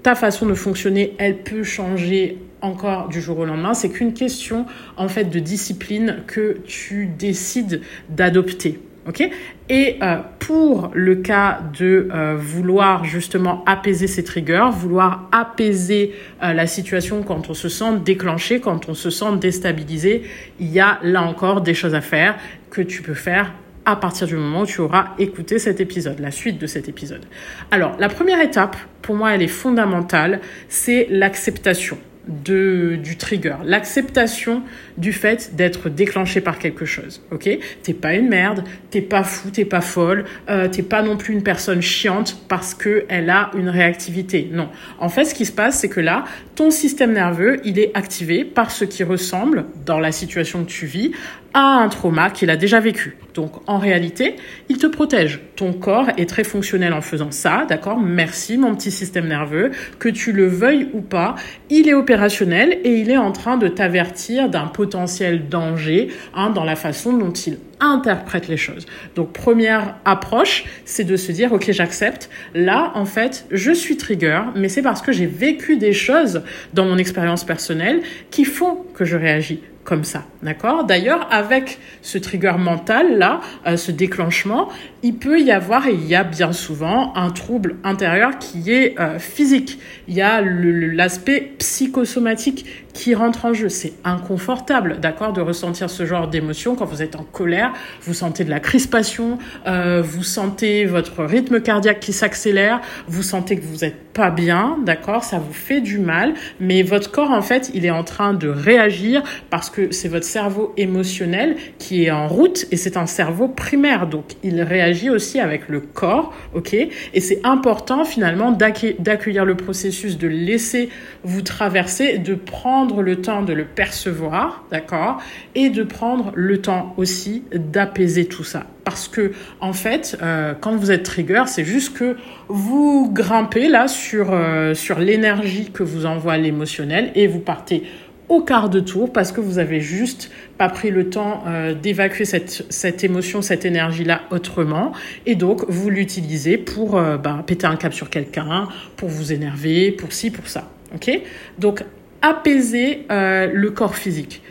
ta 0.04 0.16
façon 0.16 0.46
de 0.46 0.54
fonctionner, 0.54 1.16
elle 1.18 1.38
peut 1.38 1.64
changer 1.64 2.38
encore 2.62 3.10
du 3.10 3.22
jour 3.22 3.40
au 3.40 3.46
lendemain. 3.46 3.74
C'est 3.74 3.90
qu'une 3.90 4.14
question, 4.14 4.66
en 4.98 5.08
fait, 5.08 5.26
de 5.26 5.40
discipline 5.40 6.24
que 6.28 6.60
tu 6.66 7.08
décides 7.08 7.82
d'adopter. 8.10 8.80
Ok 9.08 9.30
Et 9.70 9.98
euh, 10.02 10.18
pour 10.40 10.90
le 10.96 11.18
cas 11.18 11.60
de 11.78 12.10
euh, 12.12 12.36
vouloir 12.36 13.06
justement 13.06 13.64
apaiser 13.68 14.08
ces 14.08 14.24
triggers, 14.24 14.70
vouloir 14.72 15.30
apaiser 15.32 16.16
euh, 16.42 16.54
la 16.54 16.66
situation 16.66 17.22
quand 17.22 17.50
on 17.50 17.54
se 17.54 17.70
sent 17.70 18.00
déclenché, 18.04 18.60
quand 18.60 18.90
on 18.90 18.96
se 18.96 19.12
sent 19.12 19.38
déstabilisé, 19.40 20.24
il 20.60 20.72
y 20.72 20.80
a 20.80 21.00
là 21.04 21.22
encore 21.22 21.62
des 21.62 21.76
choses 21.76 21.94
à 21.94 22.02
faire 22.02 22.36
que 22.72 22.82
tu 22.82 23.04
peux 23.04 23.14
faire 23.14 23.54
à 23.86 23.96
partir 23.96 24.26
du 24.26 24.36
moment 24.36 24.62
où 24.62 24.66
tu 24.66 24.82
auras 24.82 25.10
écouté 25.20 25.60
cet 25.60 25.80
épisode, 25.80 26.20
la 26.20 26.32
suite 26.32 26.58
de 26.58 26.66
cet 26.66 26.90
épisode. 26.90 27.24
Alors, 27.70 27.96
la 28.00 28.10
première 28.10 28.42
étape, 28.42 28.76
pour 29.04 29.14
moi, 29.14 29.36
elle 29.36 29.44
est 29.44 29.48
fondamentale, 29.48 30.42
c'est 30.68 31.06
l'acceptation 31.12 32.00
de, 32.28 32.98
du 33.02 33.18
trigger, 33.18 33.56
l'acceptation 33.64 34.64
du 34.98 35.14
fait 35.14 35.56
d'être 35.56 35.90
déclenché 35.90 36.42
par 36.42 36.60
quelque 36.60 36.86
chose. 36.86 37.22
Ok? 37.32 37.50
T'es 37.84 37.94
pas 37.94 38.14
une 38.14 38.30
merde, 38.30 38.64
t'es 38.90 39.02
pas 39.02 39.24
fou, 39.24 39.50
t'es 39.50 39.66
pas 39.66 39.82
folle, 39.82 40.26
euh, 40.50 40.68
t'es 40.68 40.84
pas 40.84 41.02
non 41.02 41.18
plus 41.18 41.34
une 41.34 41.44
personne 41.44 41.82
chiante 41.82 42.38
parce 42.48 42.74
que 42.74 43.06
elle 43.10 43.30
a 43.30 43.52
une 43.58 43.70
réactivité. 43.70 44.50
Non. 44.52 44.70
En 45.00 45.10
fait, 45.10 45.26
ce 45.26 45.34
qui 45.36 45.46
se 45.46 45.52
passe, 45.52 45.80
c'est 45.80 45.90
que 45.90 46.00
là, 46.00 46.26
ton 46.56 46.72
système 46.72 47.14
nerveux, 47.14 47.60
il 47.64 47.80
est 47.80 47.92
activé 47.96 48.46
par 48.46 48.72
ce 48.72 48.86
qui 48.86 49.04
ressemble, 49.04 49.66
dans 49.86 50.00
la 50.00 50.12
situation 50.12 50.64
que 50.64 50.70
tu 50.70 50.86
vis, 50.86 51.12
à 51.56 51.78
un 51.78 51.88
trauma 51.88 52.30
qu'il 52.30 52.50
a 52.50 52.58
déjà 52.58 52.82
vécu. 52.82 53.16
Donc 53.34 53.54
en 53.66 53.78
réalité, 53.78 54.36
il 54.68 54.78
te 54.78 54.88
protège. 54.88 55.40
Ton 55.56 55.72
corps 55.72 56.10
est 56.18 56.30
très 56.30 56.44
fonctionnel 56.44 56.92
en 56.94 57.00
faisant 57.00 57.32
ça, 57.32 57.66
d'accord? 57.68 57.98
Merci 57.98 58.58
mon 58.58 58.76
petit 58.76 58.92
système 58.92 59.28
nerveux, 59.28 59.72
que 59.98 60.10
tu 60.10 60.34
le 60.34 60.48
veuilles 60.48 60.90
ou 60.94 61.00
pas, 61.00 61.36
il 61.70 61.88
est 61.88 61.94
opérationnel 61.94 62.78
et 62.84 63.00
il 63.00 63.10
est 63.10 63.18
en 63.18 63.32
train 63.32 63.56
de 63.58 63.70
t'avertir 63.70 64.50
d'un 64.50 64.68
potentiel 64.68 65.48
danger 65.48 66.10
hein, 66.34 66.50
dans 66.50 66.66
la 66.66 66.76
façon 66.76 67.14
dont 67.14 67.32
il 67.32 67.58
interprète 67.80 68.50
les 68.50 68.58
choses. 68.58 68.86
Donc 69.16 69.32
première 69.32 69.96
approche, 70.04 70.66
c'est 70.84 71.06
de 71.06 71.16
se 71.16 71.32
dire 71.32 71.54
OK, 71.54 71.72
j'accepte. 71.72 72.30
Là, 72.54 72.92
en 72.96 73.06
fait, 73.06 73.46
je 73.50 73.72
suis 73.72 73.96
trigger, 73.96 74.42
mais 74.56 74.68
c'est 74.68 74.82
parce 74.82 75.02
que 75.02 75.14
j'ai 75.14 75.26
vécu 75.26 75.78
des 75.78 75.94
choses 75.94 76.44
dans 76.74 76.84
mon 76.84 76.98
expérience 76.98 77.46
personnelle 77.46 78.02
qui 78.30 78.44
font 78.44 78.84
que 78.94 79.06
je 79.06 79.16
réagis 79.16 79.62
comme 79.86 80.04
ça, 80.04 80.26
d'accord? 80.42 80.84
D'ailleurs, 80.84 81.28
avec 81.32 81.80
ce 82.02 82.18
trigger 82.18 82.56
mental 82.58 83.18
là, 83.18 83.40
euh, 83.68 83.78
ce 83.78 83.92
déclenchement, 83.92 84.68
il 85.04 85.16
peut 85.16 85.40
y 85.40 85.52
avoir 85.52 85.88
et 85.88 85.94
il 85.94 86.06
y 86.08 86.16
a 86.16 86.24
bien 86.24 86.52
souvent 86.52 87.16
un 87.16 87.30
trouble 87.30 87.76
intérieur 87.84 88.40
qui 88.40 88.72
est 88.72 89.00
euh, 89.00 89.20
physique. 89.20 89.80
Il 90.08 90.16
y 90.16 90.22
a 90.22 90.42
l'aspect 90.42 91.54
psychosomatique 91.60 92.66
qui 92.96 93.14
rentre 93.14 93.46
en 93.46 93.54
jeu. 93.54 93.70
C'est 93.70 93.94
inconfortable, 94.04 95.00
d'accord, 95.00 95.34
de 95.34 95.42
ressentir 95.42 95.90
ce 95.90 96.06
genre 96.06 96.28
d'émotion 96.28 96.76
quand 96.76 96.86
vous 96.86 97.04
êtes 97.04 97.16
en 97.16 97.24
colère. 97.24 97.74
Vous 98.02 98.16
sentez 98.16 98.44
de 98.46 98.50
la 98.50 98.62
crispation, 98.62 99.38
euh, 99.68 100.02
vous 100.02 100.24
sentez 100.24 100.86
votre 100.86 101.24
rythme 101.24 101.62
cardiaque 101.62 102.00
qui 102.00 102.14
s'accélère, 102.14 102.82
vous 103.08 103.22
sentez 103.22 103.58
que 103.58 103.66
vous 103.66 103.80
n'êtes 103.80 104.06
pas 104.16 104.32
bien, 104.32 104.78
d'accord, 104.86 105.26
ça 105.26 105.40
vous 105.40 105.54
fait 105.54 105.82
du 105.82 106.00
mal, 106.00 106.36
mais 106.62 106.84
votre 106.84 107.12
corps 107.12 107.32
en 107.32 107.42
fait, 107.42 107.70
il 107.74 107.86
est 107.86 107.92
en 107.92 108.06
train 108.06 108.34
de 108.34 108.48
réagir 108.48 109.22
parce 109.50 109.70
que 109.70 109.92
c'est 109.92 110.08
votre 110.08 110.24
cerveau 110.24 110.74
émotionnel 110.78 111.58
qui 111.80 112.06
est 112.06 112.12
en 112.12 112.30
route 112.30 112.66
et 112.72 112.78
c'est 112.78 112.96
un 112.96 113.08
cerveau 113.08 113.50
primaire, 113.50 114.08
donc 114.08 114.36
il 114.42 114.62
réagit 114.62 115.10
aussi 115.10 115.42
avec 115.42 115.68
le 115.68 115.82
corps, 115.82 116.34
ok, 116.54 116.74
et 116.74 117.20
c'est 117.20 117.42
important 117.44 118.06
finalement 118.06 118.54
d'accueillir 118.54 119.44
le 119.44 119.56
processus, 119.56 120.18
de 120.18 120.30
laisser 120.30 120.88
vous 121.26 121.42
traverser, 121.42 122.18
de 122.18 122.36
prendre 122.36 122.85
le 122.94 123.22
temps 123.22 123.42
de 123.42 123.54
le 123.54 123.66
percevoir, 123.66 124.66
d'accord, 124.72 125.22
et 125.56 125.70
de 125.70 125.84
prendre 125.84 126.32
le 126.36 126.62
temps 126.62 126.94
aussi 126.98 127.44
d'apaiser 127.54 128.26
tout 128.26 128.44
ça. 128.44 128.66
Parce 128.84 129.08
que 129.08 129.32
en 129.60 129.74
fait, 129.74 130.18
euh, 130.22 130.54
quand 130.60 130.76
vous 130.76 130.92
êtes 130.92 131.04
trigger, 131.04 131.44
c'est 131.48 131.66
juste 131.66 131.98
que 131.98 132.16
vous 132.48 133.10
grimpez 133.12 133.68
là 133.68 133.88
sur 133.88 134.30
euh, 134.32 134.74
sur 134.76 135.00
l'énergie 135.00 135.72
que 135.72 135.84
vous 135.84 136.06
envoie 136.06 136.38
l'émotionnel 136.38 137.12
et 137.16 137.26
vous 137.28 137.40
partez 137.40 137.84
au 138.30 138.42
quart 138.42 138.70
de 138.70 138.80
tour 138.80 139.12
parce 139.14 139.32
que 139.32 139.42
vous 139.42 139.60
avez 139.60 139.82
juste 139.82 140.32
pas 140.58 140.70
pris 140.70 140.90
le 140.90 141.10
temps 141.10 141.44
euh, 141.48 141.76
d'évacuer 141.76 142.26
cette, 142.26 142.66
cette 142.70 143.04
émotion, 143.04 143.42
cette 143.42 143.66
énergie-là 143.66 144.22
autrement. 144.32 144.94
Et 145.26 145.36
donc, 145.36 145.64
vous 145.68 145.90
l'utilisez 145.90 146.58
pour 146.58 146.92
bah, 146.94 147.44
péter 147.46 147.68
un 147.68 147.76
cap 147.76 147.94
sur 147.94 148.10
quelqu'un, 148.10 148.68
pour 148.98 149.10
vous 149.10 149.32
énerver, 149.32 149.92
pour 149.92 150.12
ci, 150.12 150.32
pour 150.32 150.48
ça. 150.48 150.70
OK? 150.96 151.22
Donc, 151.60 151.84
apaiser 152.26 153.06
euh, 153.12 153.50
le 153.54 153.72
corps 153.72 153.96
physique. 153.96 154.42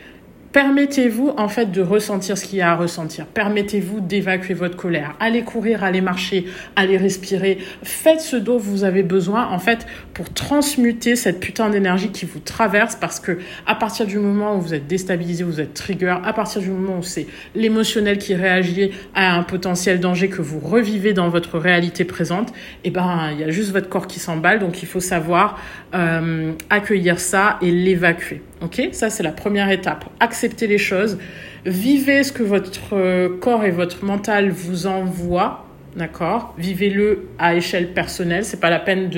Permettez-vous 0.54 1.34
en 1.36 1.48
fait 1.48 1.72
de 1.72 1.82
ressentir 1.82 2.38
ce 2.38 2.44
qu'il 2.44 2.60
y 2.60 2.62
a 2.62 2.70
à 2.70 2.76
ressentir. 2.76 3.26
Permettez-vous 3.26 3.98
d'évacuer 3.98 4.54
votre 4.54 4.76
colère. 4.76 5.16
Allez 5.18 5.42
courir, 5.42 5.82
allez 5.82 6.00
marcher, 6.00 6.46
allez 6.76 6.96
respirer. 6.96 7.58
Faites 7.82 8.20
ce 8.20 8.36
dont 8.36 8.56
vous 8.56 8.84
avez 8.84 9.02
besoin 9.02 9.48
en 9.48 9.58
fait 9.58 9.84
pour 10.12 10.32
transmuter 10.32 11.16
cette 11.16 11.40
putain 11.40 11.70
d'énergie 11.70 12.12
qui 12.12 12.24
vous 12.24 12.38
traverse 12.38 12.94
parce 12.94 13.18
que 13.18 13.38
à 13.66 13.74
partir 13.74 14.06
du 14.06 14.20
moment 14.20 14.56
où 14.56 14.60
vous 14.60 14.74
êtes 14.74 14.86
déstabilisé, 14.86 15.42
vous 15.42 15.60
êtes 15.60 15.74
trigger, 15.74 16.18
à 16.22 16.32
partir 16.32 16.62
du 16.62 16.70
moment 16.70 16.98
où 16.98 17.02
c'est 17.02 17.26
l'émotionnel 17.56 18.18
qui 18.18 18.36
réagit 18.36 18.92
à 19.12 19.34
un 19.34 19.42
potentiel 19.42 19.98
danger 19.98 20.28
que 20.28 20.40
vous 20.40 20.60
revivez 20.60 21.14
dans 21.14 21.30
votre 21.30 21.58
réalité 21.58 22.04
présente, 22.04 22.50
et 22.50 22.52
eh 22.84 22.90
ben 22.90 23.30
il 23.32 23.40
y 23.40 23.42
a 23.42 23.50
juste 23.50 23.72
votre 23.72 23.88
corps 23.88 24.06
qui 24.06 24.20
s'emballe. 24.20 24.60
Donc 24.60 24.84
il 24.84 24.86
faut 24.86 25.00
savoir 25.00 25.58
euh, 25.96 26.52
accueillir 26.70 27.18
ça 27.18 27.58
et 27.60 27.72
l'évacuer. 27.72 28.40
Ok, 28.64 28.88
ça 28.92 29.10
c'est 29.10 29.22
la 29.22 29.32
première 29.32 29.70
étape. 29.70 30.06
Acceptez 30.20 30.66
les 30.66 30.78
choses, 30.78 31.18
vivez 31.66 32.22
ce 32.22 32.32
que 32.32 32.42
votre 32.42 32.94
euh, 32.94 33.28
corps 33.38 33.64
et 33.64 33.70
votre 33.70 34.04
mental 34.04 34.50
vous 34.50 34.86
envoient. 34.86 35.66
D'accord? 35.96 36.54
Vivez-le 36.58 37.28
à 37.38 37.54
échelle 37.54 37.92
personnelle. 37.92 38.44
C'est 38.44 38.58
pas 38.58 38.70
la 38.70 38.80
peine 38.80 39.10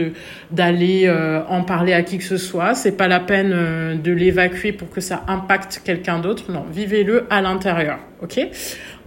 d'aller 0.50 1.04
euh, 1.06 1.42
en 1.48 1.62
parler 1.62 1.94
à 1.94 2.02
qui 2.02 2.18
que 2.18 2.24
ce 2.24 2.36
soit. 2.36 2.74
C'est 2.74 2.98
pas 2.98 3.08
la 3.08 3.20
peine 3.20 3.52
euh, 3.54 3.94
de 3.94 4.12
l'évacuer 4.12 4.72
pour 4.72 4.90
que 4.90 5.00
ça 5.00 5.24
impacte 5.26 5.80
quelqu'un 5.82 6.18
d'autre. 6.18 6.52
Non, 6.52 6.66
vivez-le 6.70 7.24
à 7.30 7.40
l'intérieur. 7.40 7.98
Ok? 8.22 8.38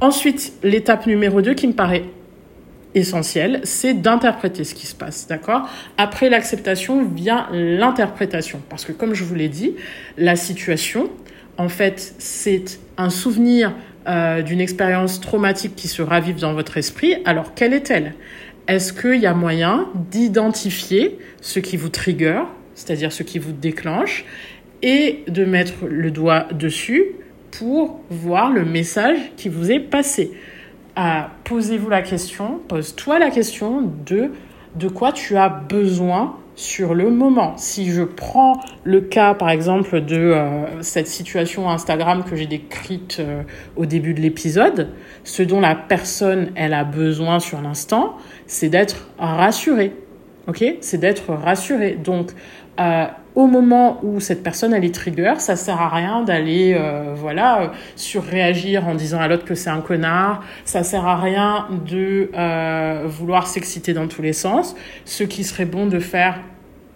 Ensuite, 0.01 0.53
l'étape 0.63 1.05
numéro 1.05 1.41
2 1.41 1.53
qui 1.53 1.67
me 1.67 1.73
paraît 1.73 2.05
essentiel, 2.95 3.61
c'est 3.63 3.93
d'interpréter 3.93 4.63
ce 4.63 4.73
qui 4.73 4.87
se 4.87 4.95
passe, 4.95 5.27
d'accord? 5.27 5.69
Après 5.97 6.29
l'acceptation 6.29 7.03
vient 7.03 7.47
l'interprétation, 7.51 8.61
parce 8.69 8.85
que 8.85 8.91
comme 8.91 9.13
je 9.13 9.23
vous 9.23 9.35
l'ai 9.35 9.49
dit, 9.49 9.75
la 10.17 10.35
situation, 10.35 11.09
en 11.57 11.69
fait, 11.69 12.15
c'est 12.17 12.79
un 12.97 13.09
souvenir 13.09 13.73
euh, 14.07 14.41
d'une 14.41 14.61
expérience 14.61 15.19
traumatique 15.19 15.75
qui 15.75 15.87
se 15.87 16.01
ravive 16.01 16.39
dans 16.39 16.53
votre 16.53 16.77
esprit. 16.77 17.17
Alors, 17.25 17.53
quelle 17.53 17.73
est-elle? 17.73 18.15
Est-ce 18.67 18.93
qu'il 18.93 19.19
y 19.19 19.25
a 19.25 19.33
moyen 19.33 19.87
d'identifier 20.09 21.17
ce 21.41 21.59
qui 21.59 21.75
vous 21.75 21.89
trigger, 21.89 22.41
c'est-à-dire 22.75 23.11
ce 23.11 23.23
qui 23.23 23.39
vous 23.39 23.51
déclenche, 23.51 24.25
et 24.81 25.23
de 25.27 25.43
mettre 25.43 25.85
le 25.85 26.11
doigt 26.11 26.47
dessus 26.53 27.03
pour 27.51 27.99
voir 28.09 28.51
le 28.51 28.63
message 28.63 29.17
qui 29.35 29.49
vous 29.49 29.69
est 29.69 29.79
passé? 29.79 30.31
Posez-vous 31.43 31.89
la 31.89 32.01
question, 32.01 32.59
pose-toi 32.67 33.19
la 33.19 33.29
question 33.31 33.81
de 34.05 34.31
de 34.75 34.87
quoi 34.87 35.11
tu 35.11 35.37
as 35.37 35.49
besoin 35.49 36.35
sur 36.55 36.93
le 36.93 37.09
moment. 37.09 37.53
Si 37.57 37.89
je 37.89 38.03
prends 38.03 38.59
le 38.83 38.99
cas, 39.01 39.33
par 39.33 39.49
exemple, 39.49 40.01
de 40.01 40.17
euh, 40.17 40.81
cette 40.81 41.07
situation 41.07 41.69
Instagram 41.69 42.23
que 42.23 42.35
j'ai 42.35 42.47
décrite 42.47 43.17
euh, 43.19 43.43
au 43.77 43.85
début 43.85 44.13
de 44.13 44.19
l'épisode, 44.19 44.89
ce 45.23 45.41
dont 45.41 45.61
la 45.61 45.73
personne, 45.73 46.51
elle 46.55 46.73
a 46.73 46.83
besoin 46.83 47.39
sur 47.39 47.61
l'instant, 47.61 48.17
c'est 48.45 48.69
d'être 48.69 49.07
rassurée. 49.17 49.93
Ok? 50.47 50.63
C'est 50.81 50.97
d'être 50.97 51.33
rassurée. 51.33 51.93
Donc, 51.95 52.31
euh, 52.79 53.05
au 53.39 53.47
moment 53.47 54.01
où 54.03 54.19
cette 54.19 54.43
personne 54.43 54.73
elle 54.73 54.83
est 54.83 54.93
trigger, 54.93 55.35
ça 55.37 55.55
sert 55.55 55.79
à 55.79 55.87
rien 55.87 56.23
d'aller 56.23 56.75
euh, 56.77 57.13
voilà 57.15 57.71
surréagir 57.95 58.85
en 58.85 58.95
disant 58.95 59.21
à 59.21 59.29
l'autre 59.29 59.45
que 59.45 59.55
c'est 59.55 59.69
un 59.69 59.79
connard. 59.79 60.43
Ça 60.65 60.83
sert 60.83 61.07
à 61.07 61.15
rien 61.15 61.67
de 61.87 62.31
euh, 62.37 63.03
vouloir 63.05 63.47
s'exciter 63.47 63.93
dans 63.93 64.09
tous 64.09 64.21
les 64.21 64.33
sens. 64.33 64.75
Ce 65.05 65.23
qui 65.23 65.45
serait 65.45 65.63
bon 65.63 65.85
de 65.85 65.99
faire 65.99 66.41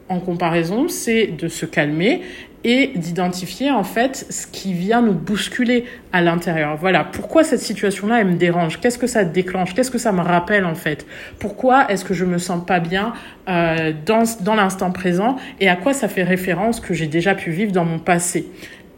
en 0.10 0.20
comparaison, 0.20 0.90
c'est 0.90 1.28
de 1.28 1.48
se 1.48 1.66
calmer 1.66 2.24
et 2.64 2.92
d'identifier 2.96 3.72
en 3.72 3.84
fait 3.84 4.26
ce 4.30 4.48
qui 4.48 4.74
vient 4.74 5.02
nous 5.02 5.14
bousculer 5.14 5.86
à 6.12 6.22
l'intérieur. 6.22 6.78
Voilà, 6.78 7.04
pourquoi 7.04 7.44
cette 7.44 7.60
situation-là, 7.60 8.22
elle 8.22 8.28
me 8.28 8.36
dérange? 8.36 8.80
Qu'est-ce 8.80 8.98
que 8.98 9.08
ça 9.08 9.26
déclenche? 9.26 9.74
Qu'est-ce 9.74 9.92
que 9.92 9.98
ça 9.98 10.12
me 10.12 10.22
rappelle 10.22 10.66
en 10.66 10.76
fait? 10.76 11.06
Pourquoi 11.40 11.92
est-ce 11.92 12.06
que 12.06 12.14
je 12.14 12.26
me 12.26 12.38
sens 12.38 12.66
pas 12.66 12.80
bien 12.80 13.14
euh, 13.50 13.92
dans, 14.06 14.24
dans 14.42 14.56
l'instant 14.56 14.92
présent? 14.92 15.36
Et 15.60 15.68
à 15.68 15.76
quoi 15.76 15.94
ça 15.94 16.08
fait 16.08 16.24
référence 16.24 16.80
que 16.80 16.94
j'ai 16.94 17.08
déjà 17.08 17.36
pu 17.36 17.52
vivre 17.52 17.72
dans 17.72 17.86
mon 17.86 18.00
passé? 18.00 18.48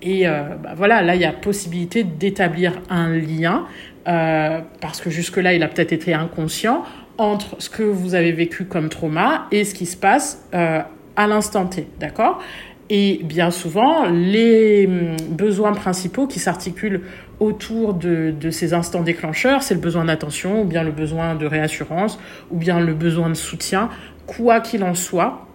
Et 0.01 0.27
euh, 0.27 0.43
bah 0.61 0.73
voilà, 0.75 1.01
là, 1.01 1.15
il 1.15 1.21
y 1.21 1.25
a 1.25 1.31
possibilité 1.31 2.03
d'établir 2.03 2.73
un 2.91 3.09
lien, 3.09 3.65
euh, 4.07 4.59
parce 4.79 5.01
que 5.01 5.09
jusque-là, 5.09 5.53
il 5.53 5.63
a 5.63 5.67
peut-être 5.67 5.93
été 5.93 6.13
inconscient, 6.13 6.83
entre 7.17 7.55
ce 7.59 7.69
que 7.69 7.81
vous 7.81 8.13
avez 8.13 8.31
vécu 8.33 8.65
comme 8.65 8.89
trauma 8.89 9.47
et 9.51 9.63
ce 9.63 9.73
qui 9.73 9.85
se 9.85 9.95
passe 9.95 10.47
à 10.51 11.27
l'instant 11.27 11.65
T, 11.65 11.87
d'accord? 11.97 12.43
Et 12.89 13.21
bien 13.23 13.51
souvent, 13.51 14.05
les 14.05 14.85
hum, 14.87 15.15
besoins 15.29 15.73
principaux 15.73 16.27
qui 16.27 16.39
s'articulent 16.39 17.01
autour 17.39 17.93
de, 17.93 18.33
de, 18.39 18.49
ces 18.49 18.73
instants 18.73 19.01
déclencheurs, 19.01 19.63
c'est 19.63 19.73
le 19.73 19.79
besoin 19.79 20.05
d'attention, 20.05 20.61
ou 20.61 20.65
bien 20.65 20.83
le 20.83 20.91
besoin 20.91 21.35
de 21.35 21.45
réassurance, 21.45 22.19
ou 22.51 22.57
bien 22.57 22.79
le 22.79 22.93
besoin 22.93 23.29
de 23.29 23.33
soutien. 23.33 23.89
Quoi 24.27 24.59
qu'il 24.59 24.83
en 24.83 24.93
soit, 24.93 25.45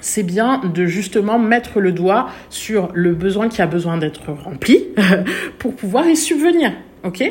c'est 0.00 0.22
bien 0.22 0.60
de 0.64 0.86
justement 0.86 1.38
mettre 1.38 1.80
le 1.80 1.92
doigt 1.92 2.28
sur 2.50 2.90
le 2.94 3.14
besoin 3.14 3.48
qui 3.48 3.62
a 3.62 3.66
besoin 3.66 3.98
d'être 3.98 4.32
rempli 4.32 4.86
pour 5.58 5.74
pouvoir 5.74 6.08
y 6.08 6.16
subvenir. 6.16 6.72
Ok? 7.04 7.22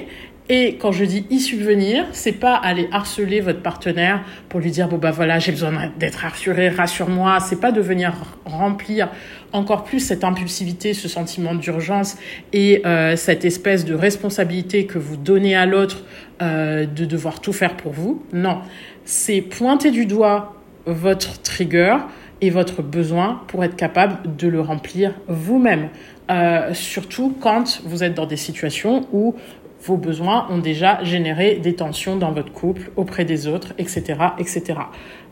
Et 0.47 0.75
quand 0.75 0.91
je 0.91 1.05
dis 1.05 1.25
y 1.31 1.39
subvenir, 1.39 2.05
c'est 2.11 2.33
pas 2.33 2.55
aller 2.55 2.87
harceler 2.91 3.41
votre 3.41 3.61
partenaire 3.61 4.23
pour 4.47 4.59
lui 4.59 4.69
dire 4.69 4.87
bon 4.87 4.97
bah 4.97 5.09
voilà 5.09 5.39
j'ai 5.39 5.51
besoin 5.51 5.91
d'être 5.97 6.17
rassuré, 6.17 6.69
rassure-moi. 6.69 7.39
C'est 7.39 7.59
pas 7.59 7.71
de 7.71 7.81
venir 7.81 8.13
remplir 8.45 9.09
encore 9.53 9.83
plus 9.83 9.99
cette 9.99 10.23
impulsivité, 10.23 10.93
ce 10.93 11.07
sentiment 11.07 11.55
d'urgence 11.55 12.17
et 12.53 12.83
euh, 12.85 13.15
cette 13.15 13.43
espèce 13.43 13.85
de 13.85 13.95
responsabilité 13.95 14.85
que 14.85 14.99
vous 14.99 15.17
donnez 15.17 15.55
à 15.55 15.65
l'autre 15.65 16.03
euh, 16.43 16.85
de 16.85 17.05
devoir 17.05 17.41
tout 17.41 17.53
faire 17.53 17.75
pour 17.75 17.93
vous. 17.93 18.23
Non, 18.31 18.59
c'est 19.03 19.41
pointer 19.41 19.89
du 19.89 20.05
doigt 20.05 20.53
votre 20.85 21.41
trigger 21.41 21.97
et 22.41 22.51
votre 22.51 22.83
besoin 22.83 23.41
pour 23.47 23.63
être 23.63 23.75
capable 23.75 24.35
de 24.35 24.47
le 24.47 24.61
remplir 24.61 25.15
vous-même. 25.27 25.89
Euh, 26.29 26.73
surtout 26.73 27.35
quand 27.39 27.81
vous 27.85 28.03
êtes 28.03 28.13
dans 28.13 28.25
des 28.25 28.37
situations 28.37 29.07
où 29.11 29.35
vos 29.85 29.97
besoins 29.97 30.47
ont 30.49 30.57
déjà 30.57 31.03
généré 31.03 31.55
des 31.55 31.75
tensions 31.75 32.15
dans 32.15 32.31
votre 32.31 32.51
couple, 32.51 32.89
auprès 32.95 33.23
des 33.23 33.47
autres, 33.47 33.73
etc., 33.77 34.15
etc. 34.39 34.79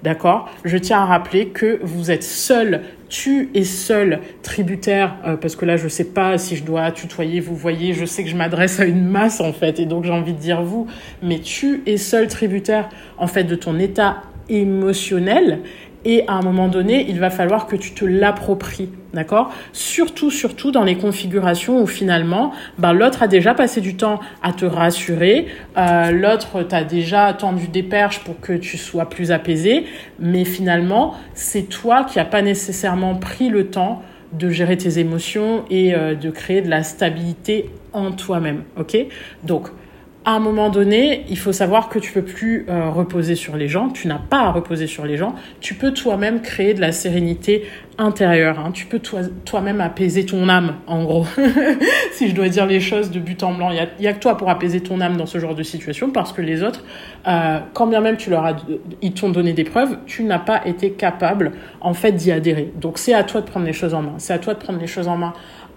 D'accord? 0.04 0.50
Je 0.64 0.78
tiens 0.78 1.00
à 1.00 1.06
rappeler 1.06 1.48
que 1.48 1.80
vous 1.82 2.12
êtes 2.12 2.24
seul, 2.24 2.82
tu 3.10 3.50
es 3.56 3.64
seul 3.64 4.20
tributaire, 4.44 5.16
euh, 5.26 5.38
parce 5.38 5.56
que 5.56 5.66
là, 5.66 5.76
je 5.76 5.88
sais 5.88 6.04
pas 6.04 6.38
si 6.38 6.56
je 6.56 6.64
dois 6.64 6.92
tutoyer, 6.92 7.40
vous 7.40 7.56
voyez, 7.56 7.94
je 7.94 8.06
sais 8.06 8.24
que 8.24 8.30
je 8.30 8.36
m'adresse 8.36 8.80
à 8.80 8.86
une 8.86 9.06
masse, 9.06 9.42
en 9.42 9.54
fait, 9.54 9.80
et 9.80 9.86
donc 9.86 10.04
j'ai 10.04 10.12
envie 10.12 10.34
de 10.34 10.40
dire 10.40 10.62
vous, 10.62 10.88
mais 11.24 11.40
tu 11.40 11.82
es 11.88 11.98
seul 11.98 12.28
tributaire, 12.28 12.90
en 13.18 13.28
fait, 13.28 13.46
de 13.46 13.56
ton 13.56 13.80
état 13.80 14.22
émotionnel 14.50 15.62
et 16.06 16.26
à 16.28 16.34
un 16.34 16.42
moment 16.42 16.68
donné, 16.68 17.06
il 17.10 17.20
va 17.20 17.30
falloir 17.30 17.68
que 17.68 17.76
tu 17.76 17.92
te 17.92 18.06
l'appropries, 18.06 18.90
d'accord? 19.14 19.52
Surtout, 19.72 20.32
surtout 20.32 20.72
dans 20.72 20.84
les 20.84 20.96
configurations 20.96 21.82
où 21.82 21.88
finalement, 21.88 22.52
ben, 22.78 22.94
l'autre 22.94 23.24
a 23.24 23.28
déjà 23.28 23.54
passé 23.54 23.82
du 23.82 23.96
temps 23.96 24.20
à 24.42 24.54
te 24.54 24.66
rassurer, 24.66 25.48
euh, 25.78 26.12
l'autre 26.12 26.64
t'a 26.64 26.84
déjà 26.84 27.34
tendu 27.34 27.68
des 27.68 27.84
perches 27.84 28.20
pour 28.20 28.40
que 28.40 28.54
tu 28.54 28.78
sois 28.78 29.10
plus 29.10 29.32
apaisé, 29.32 29.86
mais 30.20 30.46
finalement, 30.46 31.16
c'est 31.34 31.70
toi 31.70 32.04
qui 32.04 32.18
n'as 32.18 32.26
pas 32.26 32.42
nécessairement 32.42 33.16
pris 33.16 33.50
le 33.50 33.68
temps 33.68 34.02
de 34.34 34.50
gérer 34.50 34.78
tes 34.78 35.00
émotions 35.00 35.64
et 35.70 35.94
euh, 35.94 36.16
de 36.16 36.30
créer 36.32 36.62
de 36.62 36.70
la 36.70 36.84
stabilité 36.84 37.70
en 37.94 38.12
toi-même, 38.12 38.64
ok? 38.78 38.98
Donc, 39.44 39.70
à 40.26 40.32
un 40.32 40.40
moment 40.40 40.70
donné, 40.70 41.26
il 41.30 41.38
faut 41.38 41.52
savoir 41.52 41.90
que 41.90 42.00
tu 42.00 42.12
peux 42.14 42.22
plus 42.22 42.66
euh, 42.70 42.90
reposer 42.90 43.36
sur 43.36 43.58
les 43.58 43.68
gens, 43.68 43.90
tu 43.90 44.08
n'as 44.08 44.20
pas 44.20 44.40
à 44.40 44.52
reposer 44.52 44.88
sur 44.88 45.06
les 45.06 45.18
gens, 45.18 45.36
tu 45.60 45.74
peux 45.74 45.92
toi-même 45.92 46.42
créer 46.42 46.74
de 46.74 46.80
la 46.80 46.94
sérénité 46.94 47.66
intérieure, 47.98 48.60
hein. 48.60 48.72
tu 48.72 48.86
peux 48.86 49.00
toi-même 49.46 49.82
apaiser 49.82 50.26
ton 50.26 50.48
âme, 50.50 50.76
en 50.88 51.04
gros, 51.04 51.26
si 52.14 52.30
je 52.30 52.36
dois 52.36 52.48
dire 52.48 52.66
les 52.66 52.80
choses 52.80 53.12
de 53.12 53.20
but 53.20 53.44
en 53.44 53.54
blanc. 53.54 53.70
Il 53.72 54.04
y 54.04 54.08
a, 54.08 54.14
que 54.14 54.20
toi 54.20 54.38
pour 54.38 54.50
apaiser 54.50 54.80
ton 54.80 55.02
âme 55.02 55.18
dans 55.18 55.26
ce 55.26 55.40
genre 55.40 55.56
de 55.56 55.64
situation, 55.64 56.10
parce 56.10 56.32
que 56.32 56.42
les 56.42 56.64
autres, 56.64 56.84
euh, 57.28 57.60
quand 57.74 57.88
bien 57.88 58.00
même 58.00 58.16
tu 58.18 58.30
leur 58.30 58.46
as, 58.46 58.56
ils 59.02 59.14
t'ont 59.14 59.30
donné 59.30 59.54
des 59.54 59.66
preuves, 59.66 59.98
tu 60.06 60.24
n'as 60.24 60.40
pas 60.40 60.66
été 60.66 60.92
capable, 60.92 61.52
en 61.82 61.94
fait, 61.94 62.14
d'y 62.14 62.32
adhérer. 62.32 62.72
Donc 62.80 62.98
c'est 62.98 63.14
à 63.14 63.24
toi 63.24 63.42
de 63.42 63.46
prendre 63.46 63.66
les 63.66 63.74
choses 63.74 63.94
en 63.94 64.02
main, 64.02 64.16
c'est 64.20 64.34
à 64.34 64.40
toi 64.40 64.54
de 64.54 64.60
prendre 64.60 64.80
les 64.80 64.88
choses 64.88 65.08
en 65.10 65.18
main 65.18 65.34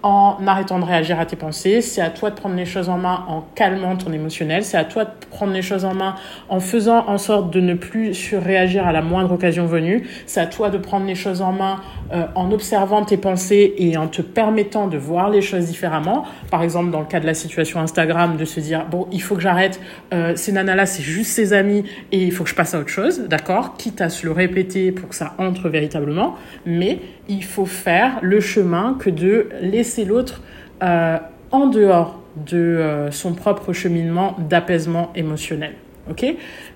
en 0.07 0.47
arrêtant 0.47 0.79
de 0.79 0.85
réagir 0.85 1.19
à 1.19 1.25
tes 1.25 1.35
pensées, 1.35 1.81
c'est 1.81 2.01
à 2.01 2.09
toi 2.09 2.29
de 2.29 2.35
prendre 2.35 2.55
les 2.55 2.65
choses 2.65 2.87
en 2.87 2.97
main 2.97 3.25
en 3.27 3.41
calmant 3.55 3.95
ton 3.97 4.11
émotionnel, 4.13 4.63
c'est 4.63 4.77
à 4.77 4.85
toi 4.85 5.05
de 5.05 5.11
prendre 5.29 5.51
les 5.51 5.61
choses 5.61 5.83
en 5.83 5.93
main 5.93 6.15
en 6.49 6.59
faisant 6.59 7.07
en 7.07 7.17
sorte 7.17 7.51
de 7.51 7.59
ne 7.59 7.73
plus 7.73 8.13
surréagir 8.13 8.87
à 8.87 8.93
la 8.93 9.01
moindre 9.01 9.33
occasion 9.33 9.65
venue, 9.65 10.07
c'est 10.25 10.39
à 10.39 10.45
toi 10.45 10.69
de 10.69 10.77
prendre 10.77 11.05
les 11.05 11.15
choses 11.15 11.41
en 11.41 11.51
main 11.51 11.81
euh, 12.11 12.25
en 12.35 12.51
observant 12.51 13.03
tes 13.03 13.17
pensées 13.17 13.73
et 13.77 13.97
en 13.97 14.07
te 14.07 14.21
permettant 14.21 14.87
de 14.87 14.97
voir 14.97 15.29
les 15.29 15.41
choses 15.41 15.65
différemment. 15.65 16.23
Par 16.49 16.63
exemple, 16.63 16.89
dans 16.89 17.01
le 17.01 17.05
cas 17.05 17.19
de 17.19 17.25
la 17.25 17.33
situation 17.33 17.81
Instagram, 17.81 18.37
de 18.37 18.45
se 18.45 18.61
dire, 18.61 18.85
bon, 18.89 19.07
il 19.11 19.21
faut 19.21 19.35
que 19.35 19.41
j'arrête, 19.41 19.81
euh, 20.13 20.33
ces 20.35 20.53
nanas-là, 20.53 20.85
c'est 20.85 21.03
juste 21.03 21.31
ses 21.31 21.51
amis 21.51 21.83
et 22.13 22.23
il 22.23 22.31
faut 22.31 22.45
que 22.45 22.49
je 22.49 22.55
passe 22.55 22.73
à 22.73 22.79
autre 22.79 22.89
chose, 22.89 23.27
d'accord 23.27 23.75
Quitte 23.77 23.99
à 23.99 24.07
se 24.07 24.25
le 24.25 24.31
répéter 24.31 24.93
pour 24.93 25.09
que 25.09 25.15
ça 25.15 25.33
entre 25.37 25.67
véritablement, 25.67 26.35
mais 26.65 26.99
il 27.27 27.43
faut 27.43 27.65
faire 27.65 28.19
le 28.21 28.39
chemin 28.39 28.95
que 28.97 29.09
de 29.09 29.49
laisser 29.61 30.05
l'autre 30.05 30.41
euh, 30.83 31.17
en 31.51 31.67
dehors 31.67 32.21
de 32.37 33.07
son 33.09 33.33
propre 33.33 33.73
cheminement 33.73 34.35
d'apaisement 34.37 35.11
émotionnel. 35.15 35.73
Ok? 36.09 36.23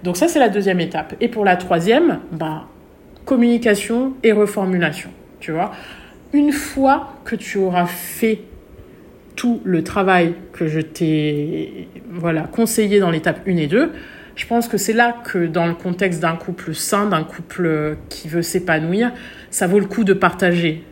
Donc 0.03 0.17
ça, 0.17 0.27
c'est 0.27 0.39
la 0.39 0.49
deuxième 0.49 0.79
étape. 0.79 1.13
Et 1.21 1.27
pour 1.27 1.45
la 1.45 1.55
troisième, 1.55 2.19
bah, 2.31 2.65
communication 3.25 4.13
et 4.23 4.31
reformulation. 4.31 5.11
Tu 5.41 5.51
vois 5.51 5.71
Une 6.33 6.53
fois 6.53 7.15
que 7.25 7.35
tu 7.35 7.57
auras 7.57 7.87
fait 7.87 8.41
tout 9.35 9.59
le 9.65 9.83
travail 9.83 10.35
que 10.53 10.67
je 10.67 10.79
t'ai 10.79 11.87
voilà, 12.09 12.43
conseillé 12.43 12.99
dans 12.99 13.09
l'étape 13.09 13.41
1 13.47 13.57
et 13.57 13.67
2, 13.67 13.91
je 14.35 14.45
pense 14.45 14.67
que 14.67 14.77
c'est 14.77 14.93
là 14.93 15.15
que 15.25 15.47
dans 15.47 15.65
le 15.65 15.73
contexte 15.73 16.19
d'un 16.19 16.35
couple 16.35 16.75
sain, 16.75 17.07
d'un 17.07 17.23
couple 17.23 17.97
qui 18.07 18.27
veut 18.27 18.43
s'épanouir, 18.43 19.11
ça 19.49 19.65
vaut 19.65 19.79
le 19.79 19.87
coup 19.87 20.03
de 20.03 20.13
partager. 20.13 20.83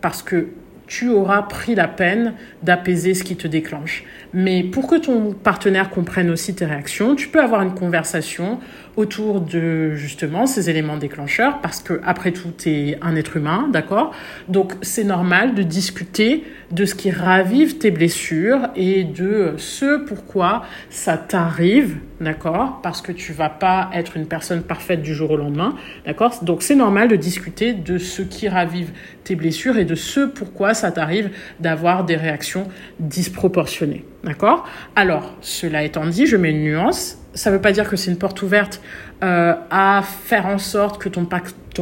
Parce 0.00 0.22
que 0.22 0.48
tu 0.86 1.10
auras 1.10 1.42
pris 1.42 1.74
la 1.74 1.88
peine 1.88 2.34
d'apaiser 2.62 3.12
ce 3.12 3.22
qui 3.22 3.36
te 3.36 3.46
déclenche. 3.46 4.04
Mais 4.34 4.62
pour 4.62 4.86
que 4.86 4.96
ton 4.96 5.32
partenaire 5.32 5.90
comprenne 5.90 6.30
aussi 6.30 6.54
tes 6.54 6.66
réactions, 6.66 7.14
tu 7.14 7.28
peux 7.28 7.40
avoir 7.40 7.62
une 7.62 7.74
conversation 7.74 8.58
autour 8.96 9.40
de 9.40 9.94
justement 9.94 10.46
ces 10.46 10.70
éléments 10.70 10.96
déclencheurs 10.96 11.60
parce 11.60 11.82
que 11.82 12.00
après 12.04 12.30
tout 12.30 12.52
tu 12.56 12.70
es 12.70 12.98
un 13.02 13.16
être 13.16 13.36
humain, 13.36 13.68
d'accord? 13.72 14.12
Donc 14.48 14.74
c'est 14.82 15.02
normal 15.02 15.54
de 15.54 15.62
discuter 15.62 16.44
de 16.70 16.84
ce 16.84 16.94
qui 16.94 17.10
ravive 17.10 17.78
tes 17.78 17.90
blessures 17.90 18.68
et 18.76 19.02
de 19.02 19.54
ce 19.56 19.98
pourquoi 20.04 20.62
ça 20.90 21.16
t'arrive, 21.16 21.96
d'accord? 22.20 22.80
Parce 22.82 23.02
que 23.02 23.10
tu 23.10 23.32
vas 23.32 23.48
pas 23.48 23.90
être 23.94 24.16
une 24.16 24.26
personne 24.26 24.62
parfaite 24.62 25.02
du 25.02 25.12
jour 25.12 25.32
au 25.32 25.36
lendemain, 25.36 25.74
d'accord? 26.06 26.38
Donc 26.42 26.62
c'est 26.62 26.76
normal 26.76 27.08
de 27.08 27.16
discuter 27.16 27.72
de 27.72 27.98
ce 27.98 28.22
qui 28.22 28.48
ravive 28.48 28.90
tes 29.24 29.34
blessures 29.34 29.76
et 29.76 29.84
de 29.84 29.96
ce 29.96 30.26
pourquoi 30.26 30.72
ça 30.74 30.84
ça 30.84 30.92
t'arrive 30.92 31.30
d'avoir 31.60 32.04
des 32.04 32.14
réactions 32.14 32.68
disproportionnées. 33.00 34.04
D'accord? 34.24 34.66
Alors, 34.96 35.34
cela 35.42 35.82
étant 35.82 36.06
dit, 36.06 36.26
je 36.26 36.36
mets 36.36 36.50
une 36.50 36.62
nuance. 36.62 37.18
Ça 37.34 37.50
ne 37.50 37.56
veut 37.56 37.60
pas 37.60 37.72
dire 37.72 37.88
que 37.88 37.96
c'est 37.96 38.10
une 38.10 38.16
porte 38.16 38.40
ouverte 38.40 38.80
euh, 39.22 39.54
à 39.70 40.02
faire 40.02 40.46
en 40.46 40.56
sorte 40.56 41.02
que 41.02 41.10
ton, 41.10 41.26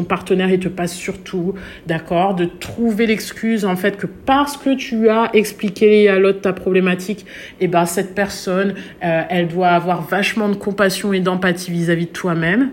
partenaire 0.03 0.51
il 0.51 0.59
te 0.59 0.69
passe 0.69 0.93
sur 0.93 1.23
tout, 1.23 1.55
d'accord? 1.87 2.35
De 2.35 2.47
trouver 2.47 3.07
l'excuse 3.07 3.65
en 3.65 3.77
fait 3.77 3.97
que 3.97 4.07
parce 4.07 4.57
que 4.57 4.75
tu 4.75 5.09
as 5.09 5.31
expliqué 5.35 6.09
à 6.09 6.19
l'autre 6.19 6.41
ta 6.41 6.53
problématique, 6.53 7.27
et 7.61 7.65
eh 7.65 7.69
ben 7.69 7.85
cette 7.85 8.15
personne, 8.15 8.75
euh, 9.05 9.23
elle 9.29 9.49
doit 9.49 9.69
avoir 9.69 10.03
vachement 10.03 10.49
de 10.49 10.57
compassion 10.57 11.13
et 11.13 11.21
d'empathie 11.21 11.71
vis-à-vis 11.71 12.07
de 12.07 12.13
toi-même. 12.13 12.71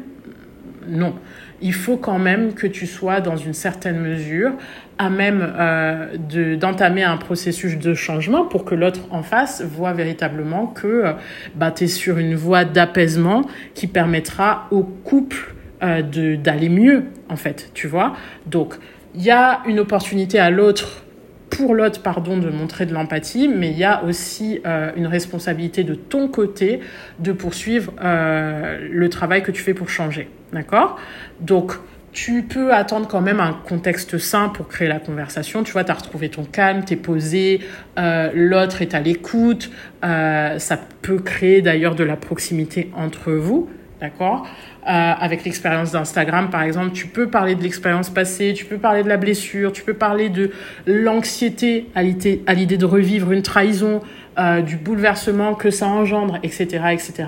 Non 0.88 1.16
il 1.62 1.74
faut 1.74 1.98
quand 1.98 2.20
même 2.20 2.54
que 2.54 2.68
tu 2.68 2.88
sois 2.88 3.22
dans 3.22 3.36
une 3.36 3.54
certaine 3.54 4.00
mesure 4.00 4.54
à 5.00 5.10
même 5.10 5.54
euh, 5.58 6.58
d'entamer 6.58 7.04
un 7.04 7.16
processus 7.16 7.80
de 7.80 7.94
changement 7.94 8.44
pour 8.44 8.66
que 8.66 8.76
l'autre 8.76 9.00
en 9.12 9.24
face 9.24 9.64
voit 9.64 9.94
véritablement 9.94 10.68
que 10.68 10.88
euh, 10.88 11.14
bah, 11.56 11.72
tu 11.72 11.86
es 11.86 11.88
sur 11.88 12.18
une 12.18 12.36
voie 12.36 12.66
d'apaisement 12.66 13.46
qui 13.74 13.88
permettra 13.88 14.68
au 14.72 14.84
couple 14.84 15.56
euh, 15.82 16.02
d'aller 16.36 16.68
mieux, 16.68 17.06
en 17.30 17.38
fait, 17.38 17.72
tu 17.74 17.88
vois. 17.88 18.14
Donc, 18.46 18.76
il 19.16 19.24
y 19.24 19.32
a 19.32 19.62
une 19.66 19.80
opportunité 19.80 20.38
à 20.38 20.50
l'autre 20.50 21.06
pour 21.50 21.74
l'autre, 21.74 22.02
pardon, 22.04 22.38
de 22.38 22.50
montrer 22.50 22.86
de 22.86 22.94
l'empathie, 22.94 23.48
mais 23.48 23.72
il 23.72 23.78
y 23.78 23.84
a 23.84 24.04
aussi 24.04 24.62
une 24.96 25.08
responsabilité 25.08 25.84
de 25.84 25.96
ton 25.96 26.28
côté 26.28 26.80
de 27.18 27.32
poursuivre 27.32 27.92
le 28.00 29.08
travail 29.10 29.42
que 29.42 29.50
tu 29.50 29.64
fais 29.64 29.74
pour 29.74 29.90
changer. 29.90 30.30
D'accord? 30.54 31.00
Donc, 31.42 31.74
tu 32.12 32.44
peux 32.44 32.74
attendre 32.74 33.08
quand 33.08 33.22
même 33.22 33.40
un 33.40 33.54
contexte 33.54 34.18
sain 34.18 34.50
pour 34.50 34.68
créer 34.68 34.88
la 34.88 35.00
conversation. 35.00 35.64
Tu 35.64 35.72
vois, 35.72 35.84
tu 35.84 35.92
as 35.92 35.96
retrouvé 35.96 36.30
ton 36.30 36.44
calme, 36.44 36.84
tu 36.86 36.94
es 36.94 36.98
posé, 36.98 37.62
euh, 37.98 38.32
l'autre 38.34 38.82
est 38.82 38.94
à 38.94 39.00
l'écoute. 39.00 39.70
ça 40.02 40.80
peut 41.02 41.20
créer 41.20 41.62
d'ailleurs 41.62 41.96
de 41.96 42.04
la 42.04 42.16
proximité 42.16 42.92
entre 42.96 43.32
vous. 43.32 43.70
D'accord? 44.00 44.48
Euh, 44.88 44.92
Avec 44.92 45.44
l'expérience 45.44 45.92
d'Instagram, 45.92 46.50
par 46.50 46.64
exemple, 46.64 46.94
tu 46.94 47.08
peux 47.08 47.28
parler 47.28 47.56
de 47.56 47.62
l'expérience 47.62 48.10
passée, 48.10 48.54
tu 48.56 48.64
peux 48.64 48.78
parler 48.78 49.04
de 49.04 49.10
la 49.10 49.18
blessure, 49.18 49.74
tu 49.74 49.84
peux 49.84 49.94
parler 49.94 50.30
de 50.30 50.52
l'anxiété 50.88 51.90
à 51.96 52.04
l'idée 52.04 52.78
de 52.78 52.86
revivre 52.86 53.32
une 53.34 53.42
trahison, 53.42 54.00
euh, 54.40 54.62
du 54.62 54.78
bouleversement 54.78 55.54
que 55.54 55.70
ça 55.70 55.88
engendre, 55.88 56.40
etc., 56.44 56.66
etc. 56.94 57.26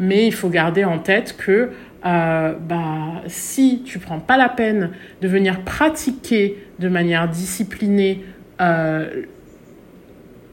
Mais 0.00 0.26
il 0.26 0.32
faut 0.32 0.48
garder 0.48 0.84
en 0.84 0.98
tête 0.98 1.36
que 1.36 1.70
euh, 2.06 2.54
bah, 2.58 3.22
si 3.26 3.82
tu 3.84 3.98
prends 3.98 4.20
pas 4.20 4.36
la 4.36 4.48
peine 4.48 4.90
de 5.20 5.28
venir 5.28 5.62
pratiquer 5.62 6.56
de 6.78 6.88
manière 6.88 7.28
disciplinée 7.28 8.24
euh, 8.60 9.22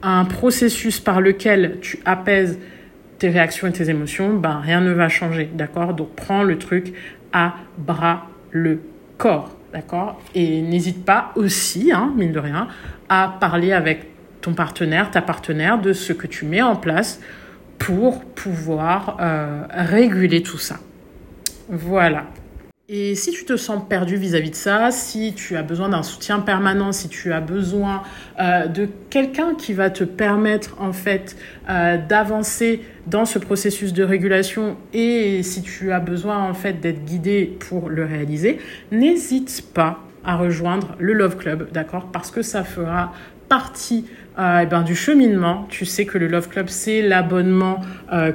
un 0.02 0.24
processus 0.24 0.98
par 0.98 1.20
lequel 1.20 1.78
tu 1.80 2.00
apaises 2.04 2.58
tes 3.18 3.28
réactions 3.28 3.68
et 3.68 3.72
tes 3.72 3.88
émotions, 3.88 4.34
ben, 4.34 4.58
rien 4.58 4.80
ne 4.80 4.92
va 4.92 5.08
changer, 5.08 5.48
d'accord? 5.54 5.94
Donc 5.94 6.14
prends 6.16 6.42
le 6.42 6.58
truc 6.58 6.92
à 7.32 7.54
bras 7.78 8.26
le 8.50 8.80
corps, 9.16 9.56
d'accord? 9.72 10.20
Et 10.34 10.60
n'hésite 10.60 11.04
pas 11.04 11.30
aussi, 11.36 11.92
hein, 11.92 12.12
mine 12.16 12.32
de 12.32 12.40
rien, 12.40 12.66
à 13.08 13.36
parler 13.38 13.72
avec 13.72 14.06
ton 14.40 14.54
partenaire, 14.54 15.10
ta 15.10 15.22
partenaire, 15.22 15.80
de 15.80 15.92
ce 15.92 16.12
que 16.12 16.26
tu 16.26 16.44
mets 16.46 16.62
en 16.62 16.76
place 16.76 17.20
pour 17.78 18.24
pouvoir 18.24 19.18
euh, 19.20 19.62
réguler 19.70 20.42
tout 20.42 20.58
ça. 20.58 20.80
Voilà. 21.68 22.26
Et 22.86 23.14
si 23.14 23.30
tu 23.30 23.46
te 23.46 23.56
sens 23.56 23.82
perdu 23.88 24.16
vis-à-vis 24.16 24.50
de 24.50 24.54
ça, 24.54 24.90
si 24.90 25.32
tu 25.32 25.56
as 25.56 25.62
besoin 25.62 25.88
d'un 25.88 26.02
soutien 26.02 26.40
permanent, 26.40 26.92
si 26.92 27.08
tu 27.08 27.32
as 27.32 27.40
besoin 27.40 28.02
euh, 28.38 28.66
de 28.66 28.86
quelqu'un 29.08 29.54
qui 29.54 29.72
va 29.72 29.88
te 29.88 30.04
permettre 30.04 30.76
en 30.78 30.92
fait 30.92 31.34
euh, 31.70 31.96
d'avancer 31.96 32.82
dans 33.06 33.24
ce 33.24 33.38
processus 33.38 33.94
de 33.94 34.04
régulation 34.04 34.76
et 34.92 35.42
si 35.42 35.62
tu 35.62 35.92
as 35.92 36.00
besoin 36.00 36.46
en 36.46 36.52
fait 36.52 36.74
d'être 36.74 37.06
guidé 37.06 37.56
pour 37.70 37.88
le 37.88 38.04
réaliser, 38.04 38.58
n'hésite 38.92 39.64
pas 39.72 40.00
à 40.22 40.36
rejoindre 40.36 40.94
le 40.98 41.14
Love 41.14 41.38
Club, 41.38 41.68
d'accord? 41.72 42.10
Parce 42.12 42.30
que 42.30 42.42
ça 42.42 42.64
fera 42.64 43.14
partie 43.48 44.04
euh, 44.38 44.60
eh 44.62 44.66
ben, 44.66 44.82
du 44.82 44.94
cheminement. 44.94 45.66
Tu 45.70 45.86
sais 45.86 46.04
que 46.04 46.18
le 46.18 46.28
Love 46.28 46.50
Club, 46.50 46.68
c'est 46.68 47.00
l'abonnement 47.00 47.80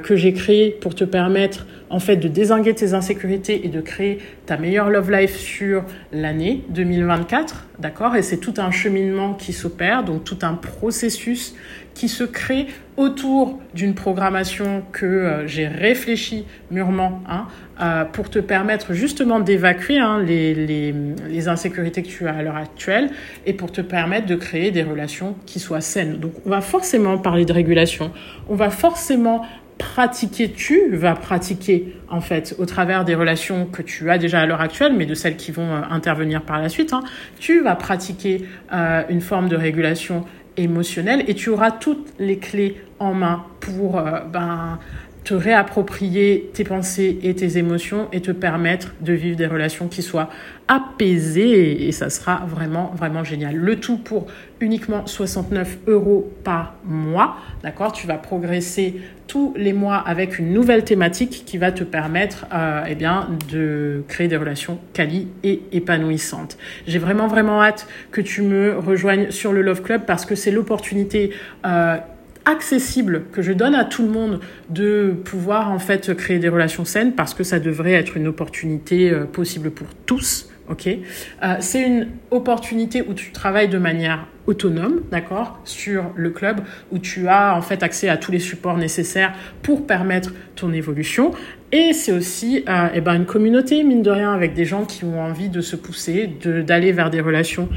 que 0.02 0.16
j'ai 0.16 0.32
créé 0.32 0.70
pour 0.70 0.94
te 0.94 1.04
permettre 1.04 1.66
en 1.90 1.98
fait 1.98 2.16
de 2.16 2.28
désinguer 2.28 2.74
tes 2.74 2.94
insécurités 2.94 3.66
et 3.66 3.68
de 3.68 3.80
créer 3.80 4.18
ta 4.46 4.56
meilleure 4.56 4.88
love 4.88 5.10
life 5.10 5.36
sur 5.36 5.84
l'année 6.12 6.64
2024, 6.70 7.66
d'accord? 7.80 8.16
Et 8.16 8.22
c'est 8.22 8.38
tout 8.38 8.54
un 8.58 8.70
cheminement 8.70 9.34
qui 9.34 9.52
s'opère, 9.52 10.04
donc 10.04 10.24
tout 10.24 10.38
un 10.42 10.54
processus 10.54 11.54
qui 11.94 12.08
se 12.08 12.24
crée 12.24 12.68
autour 12.96 13.58
d'une 13.74 13.94
programmation 13.94 14.82
que 14.92 15.06
euh, 15.06 15.46
j'ai 15.46 15.66
réfléchi 15.66 16.44
mûrement 16.70 17.20
hein, 17.28 17.46
euh, 17.80 18.04
pour 18.04 18.30
te 18.30 18.38
permettre 18.38 18.92
justement 18.92 19.40
d'évacuer 19.40 19.98
hein, 19.98 20.22
les, 20.22 20.54
les, 20.54 20.94
les, 21.28 21.48
insécurités 21.48 22.02
que 22.02 22.08
tu 22.08 22.28
as 22.28 22.34
à 22.34 22.42
l'heure 22.42 22.56
actuelle 22.56 23.10
et 23.44 23.54
pour 23.54 23.72
te 23.72 23.80
permettre 23.80 24.26
de 24.26 24.36
créer 24.36 24.70
des 24.70 24.82
relations 24.82 25.34
qui 25.46 25.58
soient 25.58 25.80
saines. 25.80 26.18
Donc 26.18 26.32
on 26.46 26.50
va 26.50 26.60
forcément 26.60 27.18
parler 27.18 27.44
de 27.44 27.52
régulation, 27.52 28.12
on 28.48 28.54
va 28.54 28.70
forcément 28.70 29.42
pratiquer, 29.80 30.52
tu 30.52 30.94
vas 30.94 31.14
pratiquer 31.14 31.96
en 32.08 32.20
fait 32.20 32.54
au 32.58 32.66
travers 32.66 33.04
des 33.04 33.14
relations 33.14 33.66
que 33.66 33.82
tu 33.82 34.10
as 34.10 34.18
déjà 34.18 34.40
à 34.40 34.46
l'heure 34.46 34.60
actuelle, 34.60 34.92
mais 34.96 35.06
de 35.06 35.14
celles 35.14 35.36
qui 35.36 35.50
vont 35.52 35.72
euh, 35.72 35.80
intervenir 35.90 36.42
par 36.42 36.60
la 36.60 36.68
suite. 36.68 36.92
Hein, 36.92 37.02
tu 37.38 37.62
vas 37.62 37.74
pratiquer 37.74 38.44
euh, 38.72 39.02
une 39.08 39.22
forme 39.22 39.48
de 39.48 39.56
régulation 39.56 40.24
émotionnelle 40.56 41.24
et 41.26 41.34
tu 41.34 41.48
auras 41.48 41.70
toutes 41.70 42.12
les 42.18 42.38
clés 42.38 42.76
en 42.98 43.14
main 43.14 43.44
pour 43.60 43.98
euh, 43.98 44.20
ben, 44.30 44.78
te 45.24 45.34
réapproprier 45.34 46.50
tes 46.54 46.64
pensées 46.64 47.18
et 47.22 47.34
tes 47.34 47.58
émotions 47.58 48.08
et 48.12 48.20
te 48.20 48.30
permettre 48.30 48.94
de 49.00 49.12
vivre 49.12 49.36
des 49.36 49.46
relations 49.46 49.88
qui 49.88 50.02
soient 50.02 50.30
apaisées 50.68 51.86
et 51.86 51.92
ça 51.92 52.10
sera 52.10 52.46
vraiment 52.46 52.92
vraiment 52.96 53.24
génial. 53.24 53.56
Le 53.56 53.76
tout 53.76 53.98
pour 53.98 54.26
uniquement 54.60 55.06
69 55.06 55.78
euros 55.86 56.32
par 56.44 56.74
mois, 56.84 57.36
d'accord? 57.62 57.92
Tu 57.92 58.06
vas 58.06 58.16
progresser 58.16 59.00
tous 59.30 59.54
les 59.56 59.72
mois 59.72 59.98
avec 59.98 60.40
une 60.40 60.52
nouvelle 60.52 60.82
thématique 60.82 61.44
qui 61.46 61.56
va 61.56 61.70
te 61.70 61.84
permettre 61.84 62.46
euh, 62.52 62.82
eh 62.88 62.96
bien 62.96 63.28
de 63.52 64.02
créer 64.08 64.26
des 64.26 64.36
relations 64.36 64.80
quali 64.92 65.28
et 65.44 65.62
épanouissantes. 65.70 66.58
J'ai 66.88 66.98
vraiment 66.98 67.28
vraiment 67.28 67.62
hâte 67.62 67.86
que 68.10 68.20
tu 68.20 68.42
me 68.42 68.76
rejoignes 68.76 69.30
sur 69.30 69.52
le 69.52 69.62
Love 69.62 69.82
Club 69.82 70.02
parce 70.04 70.26
que 70.26 70.34
c'est 70.34 70.50
l'opportunité 70.50 71.30
euh, 71.64 71.98
accessible 72.44 73.22
que 73.30 73.40
je 73.40 73.52
donne 73.52 73.76
à 73.76 73.84
tout 73.84 74.02
le 74.02 74.08
monde 74.08 74.40
de 74.68 75.14
pouvoir 75.24 75.70
en 75.70 75.78
fait 75.78 76.12
créer 76.16 76.40
des 76.40 76.48
relations 76.48 76.84
saines 76.84 77.12
parce 77.12 77.32
que 77.32 77.44
ça 77.44 77.60
devrait 77.60 77.92
être 77.92 78.16
une 78.16 78.26
opportunité 78.26 79.12
euh, 79.12 79.26
possible 79.26 79.70
pour 79.70 79.86
tous. 80.06 80.49
Ok, 80.70 80.86
euh, 80.86 81.56
c'est 81.58 81.82
une 81.82 82.08
opportunité 82.30 83.02
où 83.02 83.12
tu 83.12 83.32
travailles 83.32 83.68
de 83.68 83.78
manière 83.78 84.26
autonome, 84.46 85.00
d'accord, 85.10 85.58
sur 85.64 86.12
le 86.14 86.30
club 86.30 86.60
où 86.92 86.98
tu 86.98 87.26
as 87.26 87.56
en 87.56 87.62
fait 87.62 87.82
accès 87.82 88.08
à 88.08 88.16
tous 88.16 88.30
les 88.30 88.38
supports 88.38 88.76
nécessaires 88.76 89.32
pour 89.62 89.84
permettre 89.84 90.32
ton 90.54 90.72
évolution. 90.72 91.32
Et 91.72 91.92
c'est 91.92 92.12
aussi 92.12 92.64
euh, 92.68 92.88
eh 92.94 93.00
ben, 93.00 93.14
une 93.14 93.26
communauté, 93.26 93.82
mine 93.82 94.02
de 94.02 94.10
rien, 94.10 94.32
avec 94.32 94.54
des 94.54 94.64
gens 94.64 94.84
qui 94.84 95.04
ont 95.04 95.20
envie 95.20 95.48
de 95.48 95.60
se 95.60 95.74
pousser, 95.74 96.30
d'aller 96.44 96.92
vers 96.92 97.10
des 97.10 97.20
relations 97.20 97.68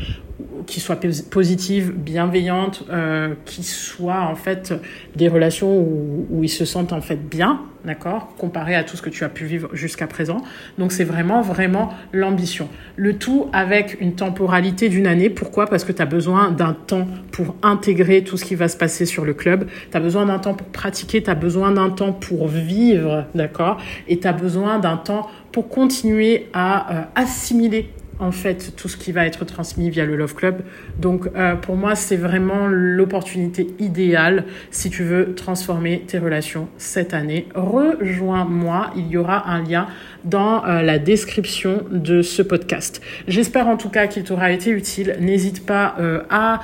qui 0.65 0.79
soient 0.79 0.99
positives, 1.29 1.91
bienveillantes, 1.91 2.85
euh, 2.89 3.33
qui 3.45 3.63
soient 3.63 4.21
en 4.21 4.35
fait 4.35 4.73
des 5.15 5.27
relations 5.27 5.77
où, 5.77 6.43
ils 6.43 6.49
se 6.49 6.65
sentent 6.65 6.93
en 6.93 7.01
fait 7.01 7.17
bien, 7.17 7.61
d'accord, 7.85 8.33
comparé 8.37 8.75
à 8.75 8.83
tout 8.83 8.97
ce 8.97 9.01
que 9.01 9.09
tu 9.09 9.23
as 9.23 9.29
pu 9.29 9.45
vivre 9.45 9.69
jusqu'à 9.73 10.07
présent. 10.07 10.41
Donc 10.77 10.91
c'est 10.91 11.03
vraiment, 11.03 11.41
vraiment 11.41 11.93
l'ambition. 12.11 12.67
Le 12.95 13.17
tout 13.17 13.49
avec 13.53 13.97
une 14.01 14.15
temporalité 14.15 14.89
d'une 14.89 15.07
année. 15.07 15.29
Pourquoi? 15.29 15.67
Parce 15.67 15.83
que 15.83 15.91
tu 15.91 16.01
as 16.01 16.07
besoin 16.07 16.51
d'un 16.51 16.73
temps 16.73 17.07
pour 17.31 17.55
intégrer 17.61 18.23
tout 18.23 18.37
ce 18.37 18.45
qui 18.45 18.55
va 18.55 18.67
se 18.67 18.77
passer 18.77 19.05
sur 19.05 19.25
le 19.25 19.33
club. 19.33 19.67
Tu 19.91 19.97
as 19.97 19.99
besoin 19.99 20.25
d'un 20.25 20.39
temps 20.39 20.53
pour 20.53 20.67
pratiquer, 20.67 21.21
tu 21.21 21.29
as 21.29 21.35
besoin 21.35 21.71
d'un 21.71 21.89
temps 21.89 22.13
pour 22.13 22.47
vivre, 22.47 23.25
d'accord? 23.35 23.77
Et 24.07 24.19
tu 24.19 24.27
as 24.27 24.33
besoin 24.33 24.79
d'un 24.79 24.97
temps 24.97 25.29
pour 25.51 25.69
continuer 25.69 26.47
à 26.53 26.91
euh, 26.91 27.03
assimiler 27.15 27.89
en 28.19 28.31
fait 28.31 28.73
tout 28.75 28.87
ce 28.87 28.97
qui 28.97 29.11
va 29.11 29.25
être 29.25 29.45
transmis 29.45 29.89
via 29.89 30.05
le 30.05 30.15
Love 30.15 30.35
Club. 30.35 30.61
Donc 30.99 31.29
euh, 31.35 31.55
pour 31.55 31.75
moi, 31.75 31.95
c'est 31.95 32.17
vraiment 32.17 32.67
l'opportunité 32.67 33.67
idéale 33.79 34.45
si 34.71 34.89
tu 34.89 35.03
veux 35.03 35.35
transformer 35.35 36.03
tes 36.07 36.19
relations 36.19 36.67
cette 36.77 37.13
année. 37.13 37.47
Rejoins-moi, 37.55 38.91
il 38.95 39.07
y 39.07 39.17
aura 39.17 39.49
un 39.49 39.63
lien 39.63 39.87
dans 40.23 40.65
euh, 40.65 40.81
la 40.81 40.99
description 40.99 41.83
de 41.91 42.21
ce 42.21 42.41
podcast. 42.41 43.01
J'espère 43.27 43.67
en 43.67 43.77
tout 43.77 43.89
cas 43.89 44.07
qu'il 44.07 44.23
t'aura 44.23 44.51
été 44.51 44.71
utile. 44.71 45.17
N'hésite 45.19 45.65
pas 45.65 45.95
euh, 45.99 46.21
à 46.29 46.61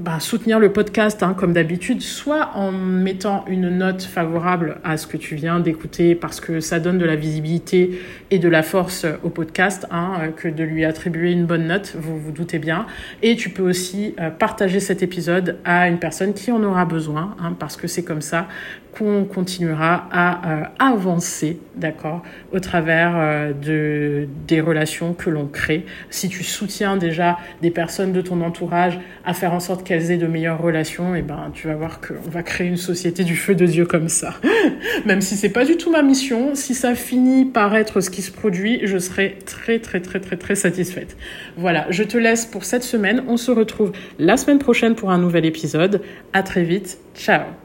bah, 0.00 0.18
soutenir 0.18 0.58
le 0.58 0.72
podcast 0.72 1.22
hein, 1.22 1.34
comme 1.36 1.52
d'habitude, 1.52 2.00
soit 2.00 2.52
en 2.54 2.72
mettant 2.72 3.44
une 3.48 3.68
note 3.68 4.02
favorable 4.02 4.78
à 4.82 4.96
ce 4.96 5.06
que 5.06 5.18
tu 5.18 5.34
viens 5.34 5.60
d'écouter 5.60 6.14
parce 6.14 6.40
que 6.40 6.60
ça 6.60 6.80
donne 6.80 6.96
de 6.96 7.04
la 7.04 7.16
visibilité 7.16 8.00
et 8.30 8.38
de 8.38 8.48
la 8.48 8.62
force 8.62 9.04
au 9.22 9.28
podcast 9.28 9.86
hein, 9.90 10.32
que 10.34 10.48
de 10.48 10.64
lui 10.64 10.86
attribuer 10.86 11.32
une 11.32 11.44
bonne 11.44 11.66
note, 11.66 11.96
vous 11.98 12.18
vous 12.18 12.32
doutez 12.32 12.58
bien. 12.58 12.86
Et 13.22 13.36
tu 13.36 13.50
peux 13.50 13.62
aussi 13.62 14.14
euh, 14.18 14.30
partager 14.30 14.80
cet 14.80 15.02
épisode 15.02 15.58
à 15.64 15.88
une 15.88 15.98
personne 15.98 16.32
qui 16.32 16.50
en 16.50 16.62
aura 16.62 16.86
besoin 16.86 17.36
hein, 17.38 17.54
parce 17.58 17.76
que 17.76 17.86
c'est 17.86 18.02
comme 18.02 18.22
ça 18.22 18.48
qu'on 18.96 19.24
continuera 19.24 20.08
à 20.10 20.60
euh, 20.60 20.64
avancer, 20.78 21.58
d'accord, 21.76 22.22
au 22.52 22.60
travers 22.60 23.12
euh, 23.14 23.52
de, 23.52 24.28
des 24.46 24.60
relations 24.60 25.14
que 25.14 25.30
l'on 25.30 25.46
crée. 25.46 25.84
Si 26.10 26.28
tu 26.28 26.42
soutiens 26.42 26.96
déjà 26.96 27.38
des 27.62 27.70
personnes 27.70 28.12
de 28.12 28.20
ton 28.20 28.40
entourage 28.40 29.00
à 29.24 29.34
faire 29.34 29.52
en 29.52 29.60
sorte 29.60 29.84
qu'elles 29.86 30.10
aient 30.10 30.16
de 30.16 30.26
meilleures 30.26 30.60
relations, 30.60 31.14
et 31.14 31.20
eh 31.20 31.22
ben 31.22 31.50
tu 31.52 31.68
vas 31.68 31.74
voir 31.74 32.00
qu'on 32.00 32.30
va 32.30 32.42
créer 32.42 32.66
une 32.66 32.76
société 32.76 33.24
du 33.24 33.36
feu 33.36 33.54
de 33.54 33.66
Dieu 33.66 33.86
comme 33.86 34.08
ça. 34.08 34.34
Même 35.06 35.20
si 35.20 35.36
c'est 35.36 35.50
pas 35.50 35.64
du 35.64 35.76
tout 35.76 35.90
ma 35.90 36.02
mission, 36.02 36.54
si 36.54 36.74
ça 36.74 36.94
finit 36.94 37.44
par 37.44 37.74
être 37.74 38.00
ce 38.00 38.10
qui 38.10 38.22
se 38.22 38.32
produit, 38.32 38.80
je 38.84 38.98
serai 38.98 39.38
très 39.46 39.78
très 39.78 40.00
très 40.00 40.20
très 40.20 40.36
très 40.36 40.54
satisfaite. 40.54 41.16
Voilà, 41.56 41.86
je 41.90 42.02
te 42.02 42.16
laisse 42.16 42.46
pour 42.46 42.64
cette 42.64 42.84
semaine. 42.84 43.22
On 43.28 43.36
se 43.36 43.50
retrouve 43.50 43.92
la 44.18 44.36
semaine 44.36 44.58
prochaine 44.58 44.94
pour 44.94 45.10
un 45.10 45.18
nouvel 45.18 45.44
épisode. 45.44 46.02
À 46.32 46.42
très 46.42 46.64
vite. 46.64 46.98
Ciao. 47.14 47.59